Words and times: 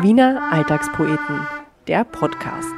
Wiener 0.00 0.50
Alltagspoeten, 0.50 1.46
der 1.86 2.04
Podcast. 2.04 2.74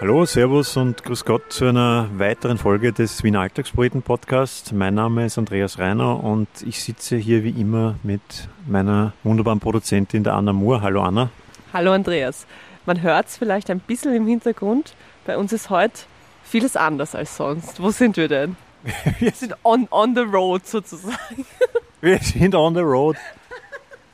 Hallo, 0.00 0.24
Servus 0.24 0.76
und 0.76 1.04
Grüß 1.04 1.24
Gott 1.26 1.52
zu 1.52 1.66
einer 1.66 2.08
weiteren 2.16 2.56
Folge 2.56 2.92
des 2.92 3.22
Wiener 3.22 3.40
Alltagspoeten 3.40 4.00
Podcasts. 4.02 4.72
Mein 4.72 4.94
Name 4.94 5.26
ist 5.26 5.36
Andreas 5.36 5.78
Reiner 5.78 6.24
und 6.24 6.48
ich 6.64 6.82
sitze 6.82 7.16
hier 7.16 7.44
wie 7.44 7.50
immer 7.50 7.96
mit 8.02 8.48
meiner 8.66 9.12
wunderbaren 9.24 9.60
Produzentin, 9.60 10.24
der 10.24 10.34
Anna 10.34 10.52
Moore. 10.52 10.80
Hallo 10.80 11.02
Anna. 11.02 11.30
Hallo 11.72 11.92
Andreas. 11.92 12.46
Man 12.86 13.02
hört 13.02 13.26
es 13.26 13.36
vielleicht 13.36 13.70
ein 13.70 13.80
bisschen 13.80 14.14
im 14.14 14.26
Hintergrund. 14.26 14.94
Bei 15.26 15.36
uns 15.36 15.52
ist 15.52 15.68
heute 15.68 16.00
vieles 16.42 16.76
anders 16.76 17.14
als 17.14 17.36
sonst. 17.36 17.80
Wo 17.82 17.90
sind 17.90 18.16
wir 18.16 18.28
denn? 18.28 18.56
Wir 19.18 19.32
sind 19.32 19.54
on, 19.64 19.86
on 19.90 20.14
the 20.14 20.22
road 20.22 20.66
sozusagen. 20.66 21.46
Wir 22.00 22.18
sind 22.18 22.54
on 22.54 22.74
the 22.74 22.80
road. 22.80 23.16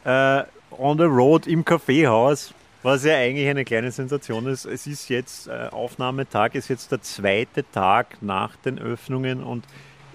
Äh, 0.05 0.45
on 0.71 0.99
the 0.99 1.05
road 1.05 1.47
im 1.47 1.65
Kaffeehaus, 1.65 2.53
was 2.83 3.05
ja 3.05 3.15
eigentlich 3.15 3.49
eine 3.49 3.65
kleine 3.65 3.91
Sensation 3.93 4.47
ist. 4.47 4.65
Es 4.65 4.87
ist 4.87 5.09
jetzt 5.09 5.49
äh, 5.49 5.69
Aufnahmetag, 5.71 6.55
ist 6.55 6.69
jetzt 6.69 6.93
der 6.93 7.03
zweite 7.03 7.65
Tag 7.71 8.19
nach 8.21 8.57
den 8.57 8.79
Öffnungen 8.79 9.43
und 9.43 9.65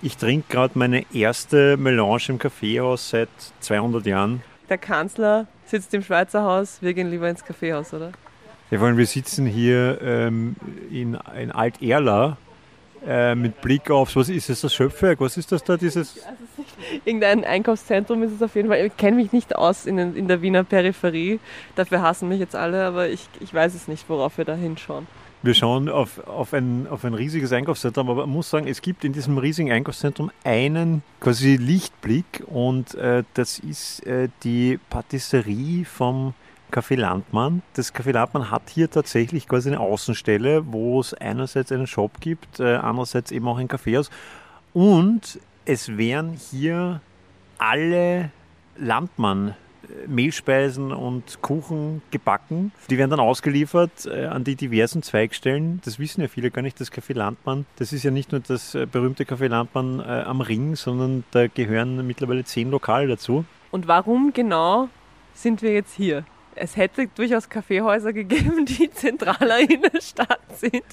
ich 0.01 0.17
trinke 0.17 0.45
gerade 0.49 0.77
meine 0.77 1.05
erste 1.13 1.75
Melange 1.77 2.23
im 2.29 2.39
Kaffeehaus 2.39 3.09
seit 3.09 3.29
200 3.61 4.05
Jahren. 4.05 4.43
Der 4.69 4.77
Kanzler 4.77 5.47
sitzt 5.65 5.93
im 5.93 6.03
Schweizer 6.03 6.43
Haus, 6.43 6.81
wir 6.81 6.93
gehen 6.93 7.09
lieber 7.09 7.29
ins 7.29 7.43
Kaffeehaus, 7.43 7.93
oder? 7.93 8.11
Ja, 8.71 8.97
wir 8.97 9.05
sitzen 9.07 9.47
hier 9.47 9.99
ähm, 10.01 10.55
in, 10.91 11.17
in 11.35 11.51
Alt-Erla 11.51 12.37
äh, 13.07 13.35
mit 13.35 13.61
Blick 13.61 13.89
aufs, 13.89 14.15
was 14.15 14.29
ist 14.29 14.49
das, 14.49 14.61
das 14.61 14.73
Schöpfwerk? 14.73 15.19
Was 15.21 15.37
ist 15.37 15.51
das 15.51 15.63
da, 15.63 15.77
dieses? 15.77 16.17
Irgendein 17.05 17.43
Einkaufszentrum 17.45 18.23
ist 18.23 18.31
es 18.33 18.41
auf 18.41 18.55
jeden 18.55 18.69
Fall. 18.69 18.85
Ich 18.85 18.97
kenne 18.97 19.17
mich 19.17 19.31
nicht 19.31 19.55
aus 19.55 19.85
in, 19.85 19.97
in 19.97 20.27
der 20.27 20.41
Wiener 20.41 20.63
Peripherie. 20.63 21.39
Dafür 21.75 22.01
hassen 22.01 22.29
mich 22.29 22.39
jetzt 22.39 22.55
alle, 22.55 22.85
aber 22.85 23.09
ich, 23.09 23.27
ich 23.39 23.53
weiß 23.53 23.73
es 23.75 23.87
nicht, 23.87 24.09
worauf 24.09 24.37
wir 24.37 24.45
da 24.45 24.55
hinschauen. 24.55 25.07
Wir 25.41 25.53
schauen 25.53 25.87
auf, 25.87 26.27
auf, 26.27 26.53
ein, 26.53 26.85
auf 26.89 27.05
ein 27.05 27.13
riesiges 27.13 27.53
Einkaufszentrum, 27.53 28.09
aber 28.09 28.27
man 28.27 28.35
muss 28.35 28.49
sagen, 28.49 28.67
es 28.67 28.81
gibt 28.81 29.05
in 29.05 29.13
diesem 29.13 29.37
riesigen 29.37 29.71
Einkaufszentrum 29.71 30.31
einen 30.43 31.01
quasi 31.21 31.55
Lichtblick 31.55 32.43
und 32.45 32.95
äh, 32.95 33.23
das 33.35 33.57
ist 33.59 34.05
äh, 34.05 34.27
die 34.43 34.79
Patisserie 34.89 35.85
vom 35.85 36.33
Café 36.71 36.95
Landmann. 36.95 37.61
Das 37.73 37.93
Café 37.93 38.11
Landmann 38.11 38.51
hat 38.51 38.69
hier 38.69 38.89
tatsächlich 38.89 39.47
quasi 39.47 39.69
eine 39.69 39.79
Außenstelle, 39.79 40.71
wo 40.71 40.99
es 40.99 41.13
einerseits 41.13 41.71
einen 41.71 41.87
Shop 41.87 42.19
gibt, 42.19 42.59
äh, 42.59 42.75
andererseits 42.75 43.31
eben 43.31 43.47
auch 43.47 43.57
ein 43.57 43.67
Kaffeehaus. 43.67 44.09
Und 44.73 45.39
es 45.65 45.97
werden 45.97 46.33
hier 46.33 47.01
alle 47.57 48.31
Landmann 48.77 49.49
äh, 49.83 50.07
Mehlspeisen 50.07 50.91
und 50.91 51.41
Kuchen 51.41 52.01
gebacken. 52.11 52.71
Die 52.89 52.97
werden 52.97 53.11
dann 53.11 53.19
ausgeliefert 53.19 54.05
äh, 54.05 54.25
an 54.25 54.43
die 54.43 54.55
diversen 54.55 55.03
Zweigstellen. 55.03 55.81
Das 55.85 55.99
wissen 55.99 56.21
ja 56.21 56.27
viele 56.27 56.51
gar 56.51 56.61
nicht, 56.61 56.79
das 56.79 56.91
Café 56.91 57.13
Landmann. 57.15 57.65
Das 57.77 57.93
ist 57.93 58.03
ja 58.03 58.11
nicht 58.11 58.31
nur 58.31 58.41
das 58.41 58.77
berühmte 58.91 59.23
Café 59.23 59.47
Landmann 59.47 60.01
am 60.01 60.41
Ring, 60.41 60.75
sondern 60.75 61.23
da 61.31 61.47
gehören 61.47 62.05
mittlerweile 62.05 62.43
zehn 62.43 62.71
Lokale 62.71 63.07
dazu. 63.07 63.45
Und 63.71 63.87
warum 63.87 64.33
genau 64.33 64.89
sind 65.33 65.61
wir 65.61 65.73
jetzt 65.73 65.95
hier? 65.95 66.25
Es 66.59 66.75
hätte 66.75 67.07
durchaus 67.07 67.49
Kaffeehäuser 67.49 68.13
gegeben, 68.13 68.65
die 68.67 68.91
zentraler 68.91 69.59
in 69.59 69.81
der 69.81 70.01
Stadt 70.01 70.39
sind. 70.55 70.83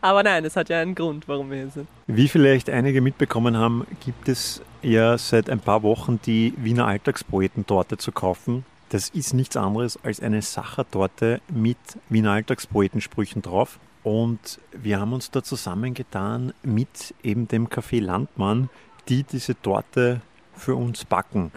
Aber 0.00 0.22
nein, 0.22 0.44
es 0.44 0.56
hat 0.56 0.68
ja 0.68 0.80
einen 0.80 0.94
Grund, 0.94 1.28
warum 1.28 1.50
wir 1.50 1.58
hier 1.58 1.70
sind. 1.70 1.88
Wie 2.06 2.28
vielleicht 2.28 2.70
einige 2.70 3.00
mitbekommen 3.00 3.56
haben, 3.56 3.86
gibt 4.04 4.28
es 4.28 4.62
ja 4.82 5.18
seit 5.18 5.50
ein 5.50 5.60
paar 5.60 5.82
Wochen 5.82 6.20
die 6.24 6.54
Wiener 6.56 6.86
Alltagspoetentorte 6.86 7.96
zu 7.96 8.12
kaufen. 8.12 8.64
Das 8.90 9.08
ist 9.08 9.34
nichts 9.34 9.56
anderes 9.56 9.98
als 10.04 10.20
eine 10.20 10.42
Sachertorte 10.42 11.40
mit 11.48 11.78
Wiener 12.08 12.32
Alltagspoetensprüchen 12.32 13.42
drauf. 13.42 13.80
Und 14.04 14.60
wir 14.70 15.00
haben 15.00 15.12
uns 15.12 15.32
da 15.32 15.42
zusammengetan 15.42 16.52
mit 16.62 17.14
eben 17.24 17.48
dem 17.48 17.68
Café 17.68 18.00
Landmann, 18.00 18.70
die 19.08 19.24
diese 19.24 19.60
Torte 19.60 20.20
für 20.54 20.76
uns 20.76 21.04
backen. 21.04 21.50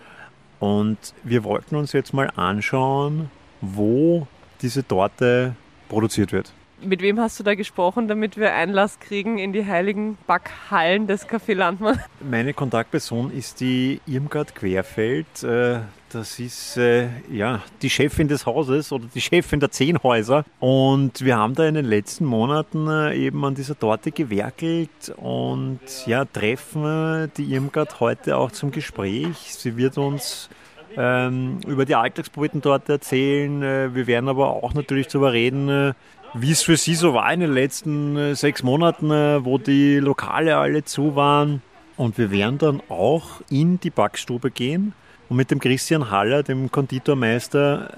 Und 0.59 0.97
wir 1.23 1.43
wollten 1.43 1.75
uns 1.75 1.93
jetzt 1.93 2.13
mal 2.13 2.31
anschauen, 2.35 3.29
wo 3.61 4.27
diese 4.61 4.85
Torte 4.85 5.55
produziert 5.87 6.31
wird. 6.31 6.51
Mit 6.81 7.01
wem 7.01 7.19
hast 7.19 7.37
du 7.37 7.43
da 7.43 7.55
gesprochen, 7.55 8.07
damit 8.07 8.37
wir 8.37 8.53
Einlass 8.53 8.99
kriegen 9.01 9.37
in 9.37 9.51
die 9.51 9.65
heiligen 9.65 10.17
Backhallen 10.27 11.07
des 11.07 11.27
Café 11.27 11.53
Landmann? 11.53 11.99
Meine 12.21 12.53
Kontaktperson 12.53 13.31
ist 13.31 13.59
die 13.59 13.99
Irmgard 14.07 14.55
Querfeld. 14.55 15.43
Äh, 15.43 15.79
das 16.09 16.39
ist 16.39 16.77
äh, 16.77 17.09
ja 17.29 17.61
die 17.81 17.89
Chefin 17.89 18.29
des 18.29 18.45
Hauses 18.45 18.93
oder 18.93 19.05
die 19.13 19.19
Chefin 19.19 19.59
der 19.59 19.71
zehn 19.71 20.01
Häuser. 20.01 20.45
Und 20.61 21.19
wir 21.21 21.35
haben 21.37 21.53
da 21.53 21.67
in 21.67 21.75
den 21.75 21.85
letzten 21.85 22.23
Monaten 22.23 22.87
äh, 22.87 23.13
eben 23.13 23.43
an 23.43 23.55
dieser 23.55 23.77
Torte 23.77 24.11
gewerkelt 24.11 25.13
und 25.17 25.81
ja, 26.05 26.23
treffen 26.23 27.29
die 27.35 27.53
Irmgard 27.53 27.99
heute 27.99 28.37
auch 28.37 28.51
zum 28.51 28.71
Gespräch. 28.71 29.35
Sie 29.53 29.75
wird 29.75 29.97
uns 29.97 30.49
ähm, 30.97 31.59
über 31.67 31.85
die 31.85 31.95
Alltagspoeten 31.95 32.61
dort 32.61 32.89
erzählen. 32.89 33.61
Äh, 33.63 33.95
wir 33.95 34.07
werden 34.07 34.29
aber 34.29 34.63
auch 34.63 34.73
natürlich 34.73 35.07
darüber 35.07 35.33
reden, 35.33 35.69
äh, 35.69 35.93
wie 36.33 36.51
es 36.51 36.61
für 36.61 36.77
Sie 36.77 36.95
so 36.95 37.13
war 37.13 37.31
in 37.33 37.39
den 37.39 37.53
letzten 37.53 38.15
äh, 38.15 38.35
sechs 38.35 38.63
Monaten, 38.63 39.09
wo 39.09 39.57
die 39.57 39.99
Lokale 39.99 40.57
alle 40.57 40.83
zu 40.83 41.15
waren. 41.15 41.61
Und 41.97 42.17
wir 42.17 42.31
werden 42.31 42.57
dann 42.57 42.81
auch 42.87 43.41
in 43.49 43.79
die 43.79 43.89
Backstube 43.89 44.51
gehen 44.51 44.93
und 45.27 45.37
mit 45.37 45.51
dem 45.51 45.59
Christian 45.59 46.09
Haller, 46.11 46.43
dem 46.43 46.71
Konditormeister, 46.71 47.91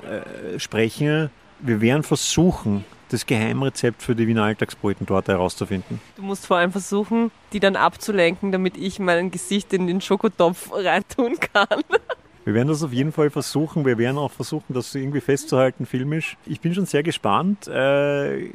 äh, 0.56 0.59
sprechen. 0.59 1.29
Wir 1.59 1.81
werden 1.81 2.03
versuchen, 2.03 2.84
das 3.09 3.25
Geheimrezept 3.25 4.02
für 4.02 4.16
die 4.16 4.28
Wiener 4.28 4.44
Alltagsbrötentorte 4.44 5.34
herauszufinden. 5.34 6.02
Du 6.16 6.23
musst 6.23 6.46
vor 6.46 6.58
allem 6.58 6.72
versuchen, 6.72 7.31
die 7.53 7.59
dann 7.59 7.75
abzulenken, 7.75 8.52
damit 8.52 8.78
ich 8.78 9.00
mein 9.00 9.31
Gesicht 9.31 9.73
in 9.73 9.88
den 9.88 10.02
Schokotopf 10.02 10.72
reintun 10.73 11.38
kann. 11.40 11.68
Wir 12.44 12.56
werden 12.56 12.69
das 12.69 12.81
auf 12.81 12.91
jeden 12.91 13.12
Fall 13.12 13.29
versuchen. 13.29 13.85
Wir 13.85 13.97
werden 13.97 14.18
auch 14.18 14.31
versuchen, 14.31 14.74
das 14.74 14.96
irgendwie 14.96 15.22
festzuhalten, 15.22 15.85
filmisch. 15.85 16.38
Ich 16.46 16.59
bin 16.59 16.74
schon 16.74 16.88
sehr 16.88 17.03
gespannt. 17.03 17.68
Äh, 17.68 18.50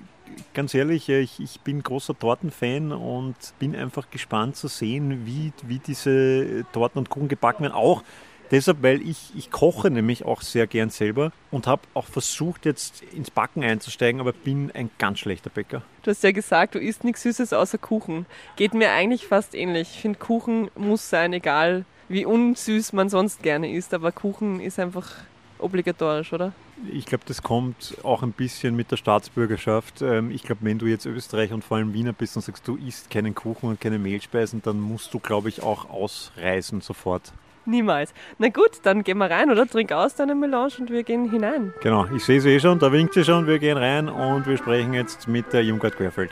ganz 0.55 0.75
ehrlich, 0.75 1.09
ich, 1.09 1.39
ich 1.39 1.61
bin 1.61 1.83
großer 1.83 2.19
Tortenfan 2.19 2.93
und 2.93 3.37
bin 3.61 3.77
einfach 3.77 4.11
gespannt 4.11 4.57
zu 4.57 4.67
sehen, 4.67 5.25
wie, 5.25 5.53
wie 5.67 5.79
diese 5.79 6.65
Torten 6.73 6.99
und 6.99 7.11
Kuchen 7.11 7.29
gebacken 7.29 7.63
werden. 7.63 7.75
Auch 7.75 8.03
deshalb, 8.51 8.83
weil 8.83 9.01
ich, 9.03 9.31
ich 9.37 9.53
koche 9.53 9.89
nämlich 9.89 10.25
auch 10.25 10.43
sehr 10.43 10.67
gern 10.67 10.91
selber 10.91 11.31
und 11.53 11.69
habe 11.69 11.83
auch 11.95 12.07
versucht, 12.07 12.67
jetzt 12.67 13.03
ins 13.15 13.31
Backen 13.31 13.63
einzusteigen, 13.63 14.21
aber 14.21 14.33
bin 14.33 14.73
ein 14.75 14.91
ganz 14.99 15.21
schlechter 15.21 15.51
Bäcker. 15.51 15.83
Du 16.03 16.11
hast 16.11 16.25
ja 16.25 16.33
gesagt, 16.33 16.75
du 16.75 16.81
isst 16.81 17.05
nichts 17.05 17.23
Süßes 17.23 17.53
außer 17.53 17.79
Kuchen. 17.79 18.27
Geht 18.57 18.75
mir 18.75 18.91
eigentlich 18.91 19.29
fast 19.29 19.55
ähnlich. 19.55 19.91
Ich 19.95 20.01
finde, 20.01 20.19
Kuchen 20.19 20.71
muss 20.75 21.09
sein, 21.09 21.33
egal 21.33 21.85
wie 22.09 22.25
unsüß 22.25 22.93
man 22.93 23.09
sonst 23.09 23.43
gerne 23.43 23.73
isst, 23.73 23.95
aber 23.95 24.13
Kuchen 24.13 24.61
ist 24.61 24.79
einfach 24.79 25.11
obligatorisch, 25.59 26.33
oder? 26.33 26.53
Ich 26.93 27.07
glaube, 27.07 27.25
das 27.27 27.43
kommt 27.43 27.97
auch 28.03 28.23
ein 28.23 28.33
bisschen 28.33 28.77
mit 28.77 28.91
der 28.91 28.97
Staatsbürgerschaft. 28.97 30.03
Ähm, 30.03 30.31
ich 30.31 30.43
glaube, 30.43 30.61
wenn 30.63 30.79
du 30.79 30.87
jetzt 30.87 31.07
Österreich 31.07 31.53
und 31.53 31.65
vor 31.65 31.79
allem 31.79 31.95
Wiener 31.95 32.13
bist 32.13 32.37
und 32.37 32.43
sagst, 32.43 32.69
du 32.69 32.77
isst 32.77 33.11
keinen 33.11 33.35
Kuchen 33.35 33.71
und 33.71 33.81
keine 33.81 33.99
Mehlspeisen, 33.99 34.61
dann 34.63 34.81
musst 34.81 35.15
du, 35.15 35.19
glaube 35.19 35.49
ich, 35.49 35.63
auch 35.63 35.89
ausreisen 35.89 36.83
sofort. 36.83 37.33
Niemals. 37.65 38.15
Na 38.39 38.49
gut, 38.49 38.71
dann 38.85 39.03
gehen 39.03 39.19
wir 39.19 39.31
rein, 39.31 39.51
oder? 39.51 39.67
Trink 39.67 39.91
aus 39.91 40.15
deine 40.15 40.35
Melange 40.35 40.73
und 40.79 40.91
wir 40.91 41.03
gehen 41.03 41.31
hinein. 41.31 41.73
Genau, 41.83 42.07
ich 42.15 42.25
sehe 42.25 42.41
sie 42.41 42.51
eh 42.51 42.61
schon, 42.61 42.79
da 42.79 42.93
winkt 42.93 43.15
sie 43.15 43.25
schon, 43.25 43.47
wir 43.47 43.59
gehen 43.59 43.77
rein 43.77 44.09
und 44.09 44.47
wir 44.47 44.57
sprechen 44.57 44.95
jetzt 44.95 45.27
mit 45.27 45.53
der 45.53 45.65
Jungart 45.65 45.97
Querfeld. 45.97 46.31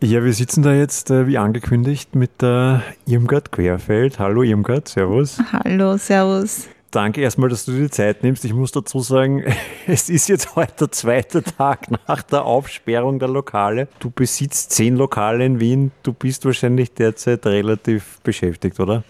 Ja, 0.00 0.22
wir 0.22 0.32
sitzen 0.32 0.62
da 0.62 0.72
jetzt, 0.72 1.10
äh, 1.10 1.26
wie 1.26 1.38
angekündigt, 1.38 2.14
mit 2.14 2.40
der 2.40 2.84
Irmgard 3.06 3.50
Querfeld. 3.50 4.20
Hallo 4.20 4.44
Irmgard, 4.44 4.86
Servus. 4.86 5.38
Hallo, 5.52 5.96
Servus. 5.96 6.68
Danke 6.92 7.20
erstmal, 7.20 7.48
dass 7.48 7.64
du 7.64 7.72
dir 7.72 7.82
die 7.82 7.90
Zeit 7.90 8.22
nimmst. 8.22 8.44
Ich 8.44 8.54
muss 8.54 8.70
dazu 8.70 9.00
sagen, 9.00 9.42
es 9.88 10.08
ist 10.08 10.28
jetzt 10.28 10.54
heute 10.54 10.72
der 10.78 10.92
zweite 10.92 11.42
Tag 11.42 11.88
nach 12.06 12.22
der 12.22 12.44
Aufsperrung 12.44 13.18
der 13.18 13.26
Lokale. 13.26 13.88
Du 13.98 14.10
besitzt 14.10 14.70
zehn 14.70 14.94
Lokale 14.94 15.44
in 15.44 15.58
Wien. 15.58 15.90
Du 16.04 16.12
bist 16.12 16.44
wahrscheinlich 16.44 16.94
derzeit 16.94 17.44
relativ 17.44 18.20
beschäftigt, 18.22 18.78
oder? 18.78 19.02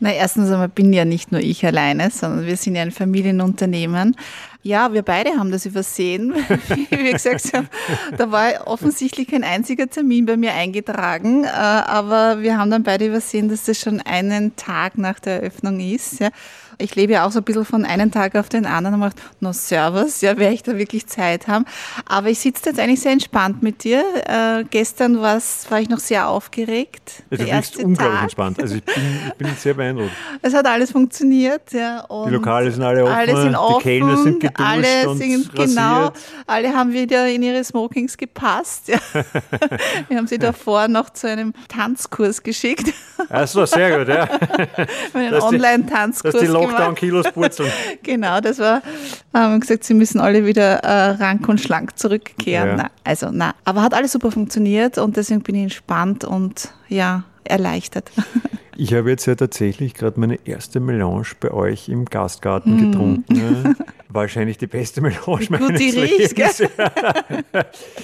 Na, 0.00 0.12
erstens 0.12 0.50
einmal 0.50 0.68
bin 0.68 0.92
ja 0.92 1.04
nicht 1.04 1.30
nur 1.30 1.40
ich 1.40 1.64
alleine, 1.64 2.10
sondern 2.10 2.44
wir 2.44 2.56
sind 2.56 2.74
ja 2.74 2.82
ein 2.82 2.90
Familienunternehmen. 2.90 4.16
Ja, 4.64 4.92
wir 4.92 5.02
beide 5.02 5.30
haben 5.30 5.50
das 5.50 5.66
übersehen, 5.66 6.32
wie 6.90 6.98
wir 6.98 7.12
gesagt 7.12 7.52
haben. 7.52 7.68
Da 8.16 8.30
war 8.30 8.66
offensichtlich 8.66 9.26
kein 9.26 9.42
einziger 9.42 9.90
Termin 9.90 10.24
bei 10.24 10.36
mir 10.36 10.52
eingetragen, 10.52 11.44
äh, 11.44 11.48
aber 11.48 12.42
wir 12.42 12.58
haben 12.58 12.70
dann 12.70 12.84
beide 12.84 13.06
übersehen, 13.06 13.48
dass 13.48 13.64
das 13.64 13.80
schon 13.80 14.00
einen 14.00 14.54
Tag 14.54 14.98
nach 14.98 15.18
der 15.18 15.42
Eröffnung 15.42 15.80
ist. 15.80 16.20
Ich 16.82 16.96
lebe 16.96 17.12
ja 17.12 17.26
auch 17.26 17.30
so 17.30 17.38
ein 17.38 17.44
bisschen 17.44 17.64
von 17.64 17.84
einem 17.84 18.10
Tag 18.10 18.34
auf 18.34 18.48
den 18.48 18.66
anderen 18.66 18.94
und 18.94 19.00
mache, 19.00 19.14
no 19.40 19.52
Servus, 19.52 20.20
ja, 20.20 20.36
werde 20.36 20.54
ich 20.54 20.62
da 20.62 20.76
wirklich 20.76 21.06
Zeit 21.06 21.46
haben. 21.46 21.64
Aber 22.06 22.28
ich 22.28 22.40
sitze 22.40 22.70
jetzt 22.70 22.80
eigentlich 22.80 23.00
sehr 23.00 23.12
entspannt 23.12 23.62
mit 23.62 23.84
dir. 23.84 24.02
Äh, 24.26 24.64
gestern 24.68 25.20
war 25.20 25.38
ich 25.80 25.88
noch 25.88 25.98
sehr 25.98 26.28
aufgeregt. 26.28 27.22
Ja, 27.30 27.36
du 27.36 27.46
wirkst 27.46 27.76
unglaublich 27.76 28.14
Tag. 28.14 28.22
entspannt. 28.22 28.60
Also 28.60 28.74
ich 28.76 28.84
bin, 28.84 28.94
ich 29.28 29.34
bin 29.34 29.48
sehr 29.56 29.74
beeindruckt. 29.74 30.10
Es 30.42 30.54
hat 30.54 30.66
alles 30.66 30.90
funktioniert, 30.90 31.72
ja. 31.72 32.04
die 32.26 32.30
Lokale 32.30 32.70
sind 32.70 32.82
alle 32.82 33.04
offen, 33.04 33.14
alle 33.14 33.42
sind 33.42 33.54
offen 33.54 33.78
die 33.78 33.82
Kellner 33.82 34.16
sind 34.16 34.40
geduscht 34.40 34.68
alle 34.68 35.08
und 35.08 35.18
sind, 35.18 35.54
Genau, 35.54 36.10
alle 36.46 36.74
haben 36.74 36.92
wieder 36.92 37.28
in 37.28 37.42
ihre 37.42 37.62
Smokings 37.62 38.16
gepasst. 38.16 38.88
Ja. 38.88 38.98
Wir 40.08 40.16
haben 40.16 40.26
sie 40.26 40.38
davor 40.38 40.88
noch 40.88 41.10
zu 41.10 41.28
einem 41.28 41.52
Tanzkurs 41.68 42.42
geschickt. 42.42 42.92
Achso, 43.28 43.64
sehr 43.66 43.98
gut, 43.98 44.08
ja. 44.08 44.28
einen 45.14 45.34
Online-Tanzkurs 45.34 46.32
Dass 46.32 46.42
die 46.42 46.48
Lockdown-Kilos 46.72 47.32
purzeln. 47.32 47.70
genau, 48.02 48.40
das 48.40 48.58
war, 48.58 48.82
haben 49.32 49.60
gesagt, 49.60 49.84
sie 49.84 49.94
müssen 49.94 50.20
alle 50.20 50.46
wieder 50.46 50.78
äh, 50.78 51.10
rank 51.12 51.48
und 51.48 51.60
schlank 51.60 51.98
zurückkehren. 51.98 52.68
Ja. 52.70 52.76
Na, 52.76 52.90
also, 53.04 53.30
na, 53.32 53.54
aber 53.64 53.82
hat 53.82 53.94
alles 53.94 54.12
super 54.12 54.30
funktioniert 54.30 54.98
und 54.98 55.16
deswegen 55.16 55.42
bin 55.42 55.54
ich 55.54 55.62
entspannt 55.62 56.24
und 56.24 56.72
ja, 56.88 57.24
erleichtert. 57.44 58.10
Ich 58.74 58.94
habe 58.94 59.10
jetzt 59.10 59.26
ja 59.26 59.34
tatsächlich 59.34 59.92
gerade 59.92 60.18
meine 60.18 60.38
erste 60.46 60.80
Melange 60.80 61.26
bei 61.40 61.50
euch 61.50 61.90
im 61.90 62.06
Gastgarten 62.06 62.74
mm. 62.74 62.90
getrunken. 62.90 63.76
Wahrscheinlich 64.08 64.56
die 64.56 64.66
beste 64.66 65.02
Melange 65.02 65.46
meines 65.50 65.68
Gut, 65.68 65.78
die 65.78 65.90
Lebens. 65.90 66.60
Riecht, 66.60 66.70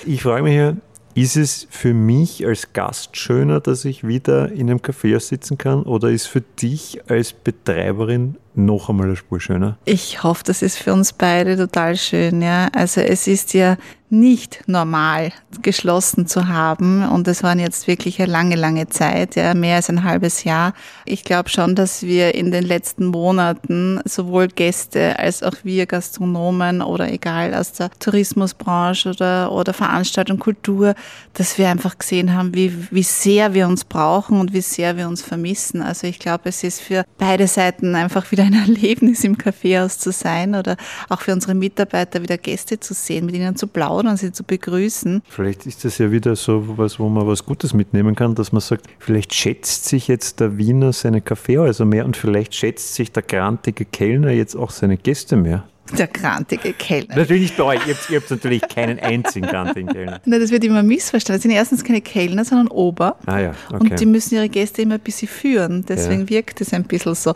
ich 0.06 0.22
frage 0.22 0.42
mich 0.42 0.54
ja, 0.54 0.74
ist 1.14 1.36
es 1.36 1.66
für 1.70 1.94
mich 1.94 2.46
als 2.46 2.72
Gast 2.74 3.16
schöner, 3.16 3.60
dass 3.60 3.84
ich 3.84 4.06
wieder 4.06 4.52
in 4.52 4.70
einem 4.70 4.78
Café 4.78 5.18
sitzen 5.18 5.58
kann 5.58 5.82
oder 5.82 6.10
ist 6.10 6.26
für 6.26 6.42
dich 6.42 7.00
als 7.08 7.32
Betreiberin 7.32 8.36
noch 8.58 8.88
einmal 8.88 9.06
eine 9.06 9.16
Spur 9.16 9.40
schöner? 9.40 9.78
Ich 9.84 10.22
hoffe, 10.22 10.42
das 10.44 10.62
ist 10.62 10.78
für 10.78 10.92
uns 10.92 11.12
beide 11.12 11.56
total 11.56 11.96
schön. 11.96 12.42
Ja. 12.42 12.68
Also 12.74 13.00
es 13.00 13.26
ist 13.26 13.54
ja 13.54 13.76
nicht 14.10 14.62
normal 14.66 15.32
geschlossen 15.60 16.26
zu 16.26 16.48
haben 16.48 17.06
und 17.06 17.28
es 17.28 17.42
waren 17.42 17.58
jetzt 17.58 17.86
wirklich 17.86 18.20
eine 18.20 18.32
lange, 18.32 18.56
lange 18.56 18.88
Zeit, 18.88 19.36
ja, 19.36 19.52
mehr 19.54 19.76
als 19.76 19.90
ein 19.90 20.02
halbes 20.02 20.44
Jahr. 20.44 20.72
Ich 21.04 21.24
glaube 21.24 21.50
schon, 21.50 21.74
dass 21.74 22.02
wir 22.02 22.34
in 22.34 22.50
den 22.50 22.64
letzten 22.64 23.06
Monaten 23.06 24.00
sowohl 24.04 24.48
Gäste 24.48 25.18
als 25.18 25.42
auch 25.42 25.56
wir 25.62 25.86
Gastronomen 25.86 26.80
oder 26.80 27.12
egal 27.12 27.54
aus 27.54 27.72
der 27.72 27.90
Tourismusbranche 27.98 29.10
oder, 29.10 29.52
oder 29.52 29.74
Veranstaltung, 29.74 30.38
Kultur, 30.38 30.94
dass 31.34 31.58
wir 31.58 31.68
einfach 31.68 31.98
gesehen 31.98 32.34
haben, 32.34 32.54
wie, 32.54 32.72
wie 32.90 33.02
sehr 33.02 33.52
wir 33.52 33.66
uns 33.68 33.84
brauchen 33.84 34.40
und 34.40 34.54
wie 34.54 34.62
sehr 34.62 34.96
wir 34.96 35.06
uns 35.06 35.20
vermissen. 35.20 35.82
Also 35.82 36.06
ich 36.06 36.18
glaube, 36.18 36.48
es 36.48 36.64
ist 36.64 36.80
für 36.80 37.04
beide 37.18 37.46
Seiten 37.46 37.94
einfach 37.94 38.30
wieder 38.32 38.47
ein 38.48 38.54
Erlebnis, 38.54 39.24
im 39.24 39.36
Kaffeehaus 39.36 39.98
zu 39.98 40.10
sein 40.12 40.54
oder 40.54 40.76
auch 41.08 41.20
für 41.20 41.32
unsere 41.32 41.54
Mitarbeiter 41.54 42.22
wieder 42.22 42.38
Gäste 42.38 42.80
zu 42.80 42.94
sehen, 42.94 43.26
mit 43.26 43.34
ihnen 43.34 43.56
zu 43.56 43.66
plaudern, 43.66 44.16
sie 44.16 44.32
zu 44.32 44.44
begrüßen. 44.44 45.22
Vielleicht 45.28 45.66
ist 45.66 45.84
das 45.84 45.98
ja 45.98 46.10
wieder 46.10 46.34
so 46.36 46.64
was, 46.76 46.98
wo 46.98 47.08
man 47.08 47.26
was 47.26 47.44
Gutes 47.44 47.74
mitnehmen 47.74 48.14
kann, 48.14 48.34
dass 48.34 48.52
man 48.52 48.60
sagt, 48.60 48.86
vielleicht 48.98 49.34
schätzt 49.34 49.84
sich 49.84 50.08
jetzt 50.08 50.40
der 50.40 50.56
Wiener 50.58 50.92
seine 50.92 51.20
Kaffeehäuser 51.20 51.84
mehr 51.84 52.04
und 52.04 52.16
vielleicht 52.16 52.54
schätzt 52.54 52.94
sich 52.94 53.12
der 53.12 53.22
grantige 53.22 53.84
Kellner 53.84 54.30
jetzt 54.30 54.56
auch 54.56 54.70
seine 54.70 54.96
Gäste 54.96 55.36
mehr. 55.36 55.64
Der 55.96 56.06
grantige 56.06 56.72
Kellner. 56.72 57.16
Natürlich 57.16 57.42
nicht 57.42 57.56
bei 57.56 57.64
euch. 57.64 57.86
Ihr 57.86 57.94
habt, 57.94 58.10
ihr 58.10 58.20
habt 58.20 58.30
natürlich 58.30 58.62
keinen 58.68 58.98
einzigen 58.98 59.46
grantigen 59.46 59.88
Kellner. 59.88 60.20
Nein, 60.24 60.40
das 60.40 60.50
wird 60.50 60.64
immer 60.64 60.82
missverstanden. 60.82 61.38
Das 61.38 61.42
sind 61.42 61.52
erstens 61.52 61.84
keine 61.84 62.00
Kellner, 62.00 62.44
sondern 62.44 62.68
Ober. 62.68 63.16
Ah 63.26 63.38
ja, 63.38 63.54
okay. 63.68 63.76
Und 63.78 64.00
die 64.00 64.06
müssen 64.06 64.34
ihre 64.34 64.48
Gäste 64.48 64.82
immer 64.82 64.94
ein 64.94 65.00
bisschen 65.00 65.28
führen. 65.28 65.84
Deswegen 65.86 66.22
ja. 66.22 66.30
wirkt 66.30 66.60
es 66.60 66.72
ein 66.72 66.84
bisschen 66.84 67.14
so. 67.14 67.34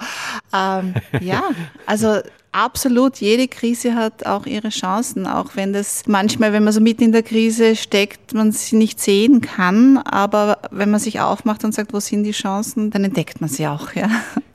Ähm, 0.54 0.94
ja, 1.20 1.42
also 1.86 2.20
Absolut, 2.54 3.16
jede 3.16 3.48
Krise 3.48 3.94
hat 3.94 4.26
auch 4.26 4.44
ihre 4.44 4.68
Chancen, 4.68 5.26
auch 5.26 5.52
wenn 5.56 5.72
das 5.72 6.02
manchmal, 6.06 6.52
wenn 6.52 6.62
man 6.62 6.74
so 6.74 6.82
mitten 6.82 7.04
in 7.04 7.12
der 7.12 7.22
Krise 7.22 7.76
steckt, 7.76 8.34
man 8.34 8.52
sie 8.52 8.76
nicht 8.76 9.00
sehen 9.00 9.40
kann. 9.40 9.96
Aber 9.96 10.58
wenn 10.70 10.90
man 10.90 11.00
sich 11.00 11.20
aufmacht 11.20 11.64
und 11.64 11.72
sagt, 11.72 11.94
wo 11.94 12.00
sind 12.00 12.24
die 12.24 12.32
Chancen, 12.32 12.90
dann 12.90 13.04
entdeckt 13.04 13.40
man 13.40 13.48
sie 13.48 13.66
auch, 13.66 13.94
ja. 13.94 14.10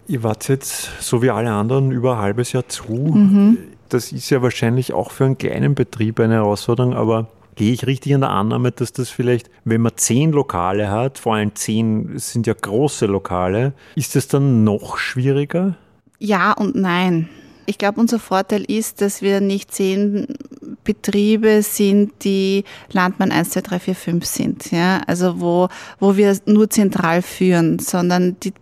Ihr 0.08 0.22
wart 0.22 0.48
jetzt, 0.48 0.92
so 1.02 1.24
wie 1.24 1.32
alle 1.32 1.52
anderen, 1.52 1.92
über 1.92 2.14
ein 2.14 2.22
halbes 2.22 2.52
Jahr 2.52 2.70
zu. 2.70 2.94
Mhm 2.94 3.58
das 3.90 4.12
ist 4.12 4.30
ja 4.30 4.42
wahrscheinlich 4.42 4.94
auch 4.94 5.12
für 5.12 5.26
einen 5.26 5.38
kleinen 5.38 5.76
Betrieb 5.76 6.20
eine 6.20 6.36
Herausforderung, 6.36 6.94
aber 6.94 7.28
gehe 7.56 7.74
ich 7.74 7.88
richtig 7.88 8.14
in 8.14 8.22
der 8.22 8.30
Annahme, 8.30 8.72
dass 8.72 8.94
das 8.94 9.10
vielleicht, 9.10 9.50
wenn 9.66 9.82
man 9.82 9.94
zehn 9.96 10.32
Lokale 10.32 10.90
hat, 10.90 11.18
vor 11.18 11.36
allem 11.36 11.56
zehn 11.56 12.18
sind 12.18 12.48
ja 12.48 12.54
große 12.54 13.08
Lokale, 13.08 13.74
ist 13.96 14.16
das 14.16 14.28
dann 14.28 14.64
noch 14.64 14.98
schwieriger? 14.98 15.76
Ja 16.20 16.54
und 16.54 16.76
nein. 16.76 17.30
Ich 17.70 17.78
glaube, 17.78 18.00
unser 18.00 18.18
Vorteil 18.18 18.64
ist, 18.64 19.02
dass 19.02 19.22
wir 19.22 19.42
nicht 19.42 19.74
zehn 19.74 20.26
Betriebe 20.86 21.62
sind, 21.64 22.14
die 22.24 22.64
Landmann 22.94 23.30
1, 23.30 23.50
2, 23.50 23.62
3, 23.62 23.80
4, 23.80 23.96
5 23.96 24.26
sind. 24.26 24.72
Ja? 24.72 25.02
Also 25.06 25.42
wo, 25.42 25.68
wo 26.00 26.16
wir 26.16 26.38
nur 26.46 26.70
zentral 26.70 27.22
führen, 27.22 27.78
sondern 27.80 28.38
die 28.40 28.54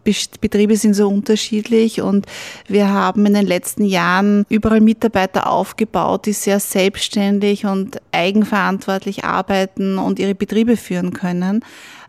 Betriebe 0.41 0.75
sind 0.75 0.95
so 0.95 1.07
unterschiedlich 1.07 2.01
und 2.01 2.25
wir 2.67 2.89
haben 2.89 3.27
in 3.27 3.35
den 3.35 3.45
letzten 3.45 3.85
Jahren 3.85 4.43
überall 4.49 4.81
Mitarbeiter 4.81 5.51
aufgebaut, 5.51 6.25
die 6.25 6.33
sehr 6.33 6.59
selbstständig 6.59 7.67
und 7.67 8.01
eigenverantwortlich 8.11 9.23
arbeiten 9.23 9.99
und 9.99 10.17
ihre 10.17 10.33
Betriebe 10.33 10.77
führen 10.77 11.13
können. 11.13 11.63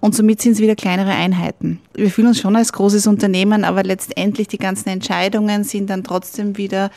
Und 0.07 0.15
somit 0.15 0.41
sind 0.41 0.53
es 0.53 0.61
wieder 0.61 0.77
kleinere 0.77 1.11
Einheiten. 1.11 1.81
Wir 1.93 2.13
fühlen 2.13 2.29
uns 2.29 2.39
schon 2.39 2.55
als 2.55 2.73
großes 2.73 3.09
Unternehmen, 3.09 3.65
aber 3.65 3.83
letztendlich 3.83 4.47
die 4.47 4.57
ganzen 4.57 4.89
Entscheidungen 4.89 5.65
sind 5.65 5.91
dann 5.91 6.05
trotzdem 6.05 6.57
wieder 6.57 6.93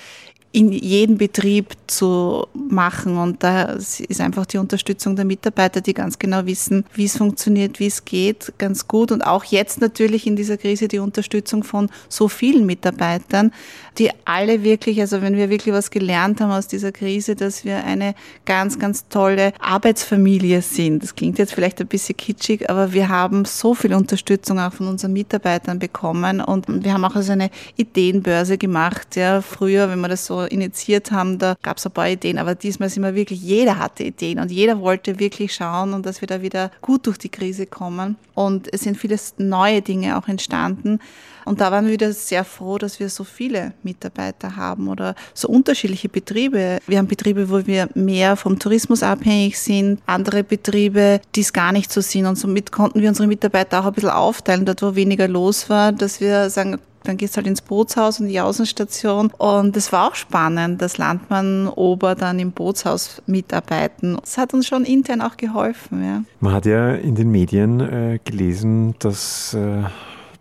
in 0.51 0.71
jedem 0.71 1.17
Betrieb 1.17 1.75
zu 1.85 2.47
machen. 2.53 3.17
Und 3.17 3.43
da 3.43 3.63
ist 3.73 4.19
einfach 4.19 4.47
die 4.47 4.57
Unterstützung 4.57 5.15
der 5.15 5.25
Mitarbeiter, 5.25 5.79
die 5.79 5.93
ganz 5.93 6.17
genau 6.17 6.45
wissen, 6.45 6.85
wie 6.93 7.05
es 7.05 7.17
funktioniert, 7.17 7.79
wie 7.79 7.85
es 7.85 8.03
geht, 8.03 8.53
ganz 8.57 8.87
gut. 8.87 9.11
Und 9.11 9.21
auch 9.21 9.43
jetzt 9.43 9.79
natürlich 9.79 10.25
in 10.25 10.35
dieser 10.35 10.57
Krise 10.57 10.87
die 10.87 10.99
Unterstützung 10.99 11.63
von 11.63 11.89
so 12.07 12.27
vielen 12.27 12.65
Mitarbeitern, 12.65 13.51
die 13.99 14.09
alle 14.25 14.63
wirklich, 14.63 14.99
also 15.01 15.21
wenn 15.21 15.35
wir 15.35 15.49
wirklich 15.49 15.73
was 15.73 15.91
gelernt 15.91 16.41
haben 16.41 16.51
aus 16.51 16.67
dieser 16.67 16.91
Krise, 16.91 17.35
dass 17.35 17.63
wir 17.63 17.83
eine 17.83 18.15
ganz, 18.45 18.79
ganz 18.79 19.07
tolle 19.07 19.53
Arbeitsfamilie 19.59 20.61
sind. 20.63 21.03
Das 21.03 21.15
klingt 21.15 21.37
jetzt 21.37 21.53
vielleicht 21.53 21.79
ein 21.81 21.87
bisschen 21.87 22.17
kitschig, 22.17 22.69
aber 22.69 22.93
wir 22.93 23.09
haben 23.09 23.45
so 23.45 23.75
viel 23.75 23.93
Unterstützung 23.93 24.59
auch 24.59 24.73
von 24.73 24.87
unseren 24.87 25.13
Mitarbeitern 25.13 25.77
bekommen 25.77 26.41
und 26.41 26.83
wir 26.83 26.93
haben 26.93 27.05
auch 27.05 27.15
also 27.15 27.33
eine 27.33 27.51
Ideenbörse 27.75 28.57
gemacht. 28.57 29.15
Ja, 29.15 29.41
früher, 29.41 29.89
wenn 29.89 29.99
man 29.99 30.09
das 30.09 30.25
so 30.25 30.38
initiiert 30.47 31.11
haben, 31.11 31.37
da 31.37 31.55
gab 31.61 31.77
es 31.77 31.85
ein 31.85 31.91
paar 31.91 32.09
Ideen, 32.09 32.37
aber 32.37 32.55
diesmal 32.55 32.89
sind 32.89 33.03
wir 33.03 33.15
wirklich, 33.15 33.41
jeder 33.41 33.77
hatte 33.77 34.03
Ideen 34.03 34.39
und 34.39 34.51
jeder 34.51 34.79
wollte 34.79 35.19
wirklich 35.19 35.53
schauen 35.53 35.93
und 35.93 36.05
dass 36.05 36.21
wir 36.21 36.27
da 36.27 36.41
wieder 36.41 36.71
gut 36.81 37.07
durch 37.07 37.17
die 37.17 37.29
Krise 37.29 37.65
kommen. 37.65 38.17
Und 38.33 38.71
es 38.73 38.81
sind 38.81 38.97
viele 38.97 39.17
neue 39.37 39.81
Dinge 39.81 40.17
auch 40.17 40.27
entstanden. 40.27 40.99
Und 41.45 41.61
da 41.61 41.71
waren 41.71 41.85
wir 41.85 41.93
wieder 41.93 42.13
sehr 42.13 42.43
froh, 42.43 42.77
dass 42.77 42.99
wir 42.99 43.09
so 43.09 43.23
viele 43.23 43.73
Mitarbeiter 43.81 44.55
haben 44.55 44.87
oder 44.87 45.15
so 45.33 45.47
unterschiedliche 45.47 46.07
Betriebe. 46.07 46.77
Wir 46.85 46.97
haben 46.99 47.07
Betriebe, 47.07 47.49
wo 47.49 47.65
wir 47.65 47.89
mehr 47.95 48.35
vom 48.35 48.59
Tourismus 48.59 49.01
abhängig 49.01 49.57
sind, 49.57 49.99
andere 50.05 50.43
Betriebe, 50.43 51.21
die 51.35 51.41
es 51.41 51.51
gar 51.51 51.71
nicht 51.71 51.91
so 51.91 52.01
sind. 52.01 52.27
Und 52.27 52.35
somit 52.35 52.71
konnten 52.71 53.01
wir 53.01 53.09
unsere 53.09 53.27
Mitarbeiter 53.27 53.81
auch 53.81 53.85
ein 53.87 53.93
bisschen 53.93 54.11
aufteilen, 54.11 54.65
dort 54.65 54.81
wo 54.81 54.95
weniger 54.95 55.27
los 55.27 55.69
war, 55.69 55.91
dass 55.91 56.21
wir 56.21 56.49
sagen, 56.49 56.79
dann 57.09 57.17
gehst 57.17 57.35
du 57.35 57.37
halt 57.37 57.47
ins 57.47 57.61
Bootshaus 57.61 58.19
und 58.19 58.27
die 58.27 58.39
Außenstation. 58.39 59.31
Und 59.37 59.75
es 59.75 59.91
war 59.91 60.09
auch 60.09 60.15
spannend, 60.15 60.81
dass 60.81 60.97
Landmann 60.97 61.67
Ober 61.67 62.15
dann 62.15 62.39
im 62.39 62.51
Bootshaus 62.51 63.21
mitarbeiten. 63.25 64.17
Das 64.21 64.37
hat 64.37 64.53
uns 64.53 64.67
schon 64.67 64.85
intern 64.85 65.21
auch 65.21 65.35
geholfen. 65.35 66.03
Ja. 66.03 66.23
Man 66.39 66.53
hat 66.53 66.65
ja 66.65 66.93
in 66.93 67.15
den 67.15 67.31
Medien 67.31 67.79
äh, 67.79 68.19
gelesen, 68.23 68.95
dass 68.99 69.55
äh, 69.55 69.83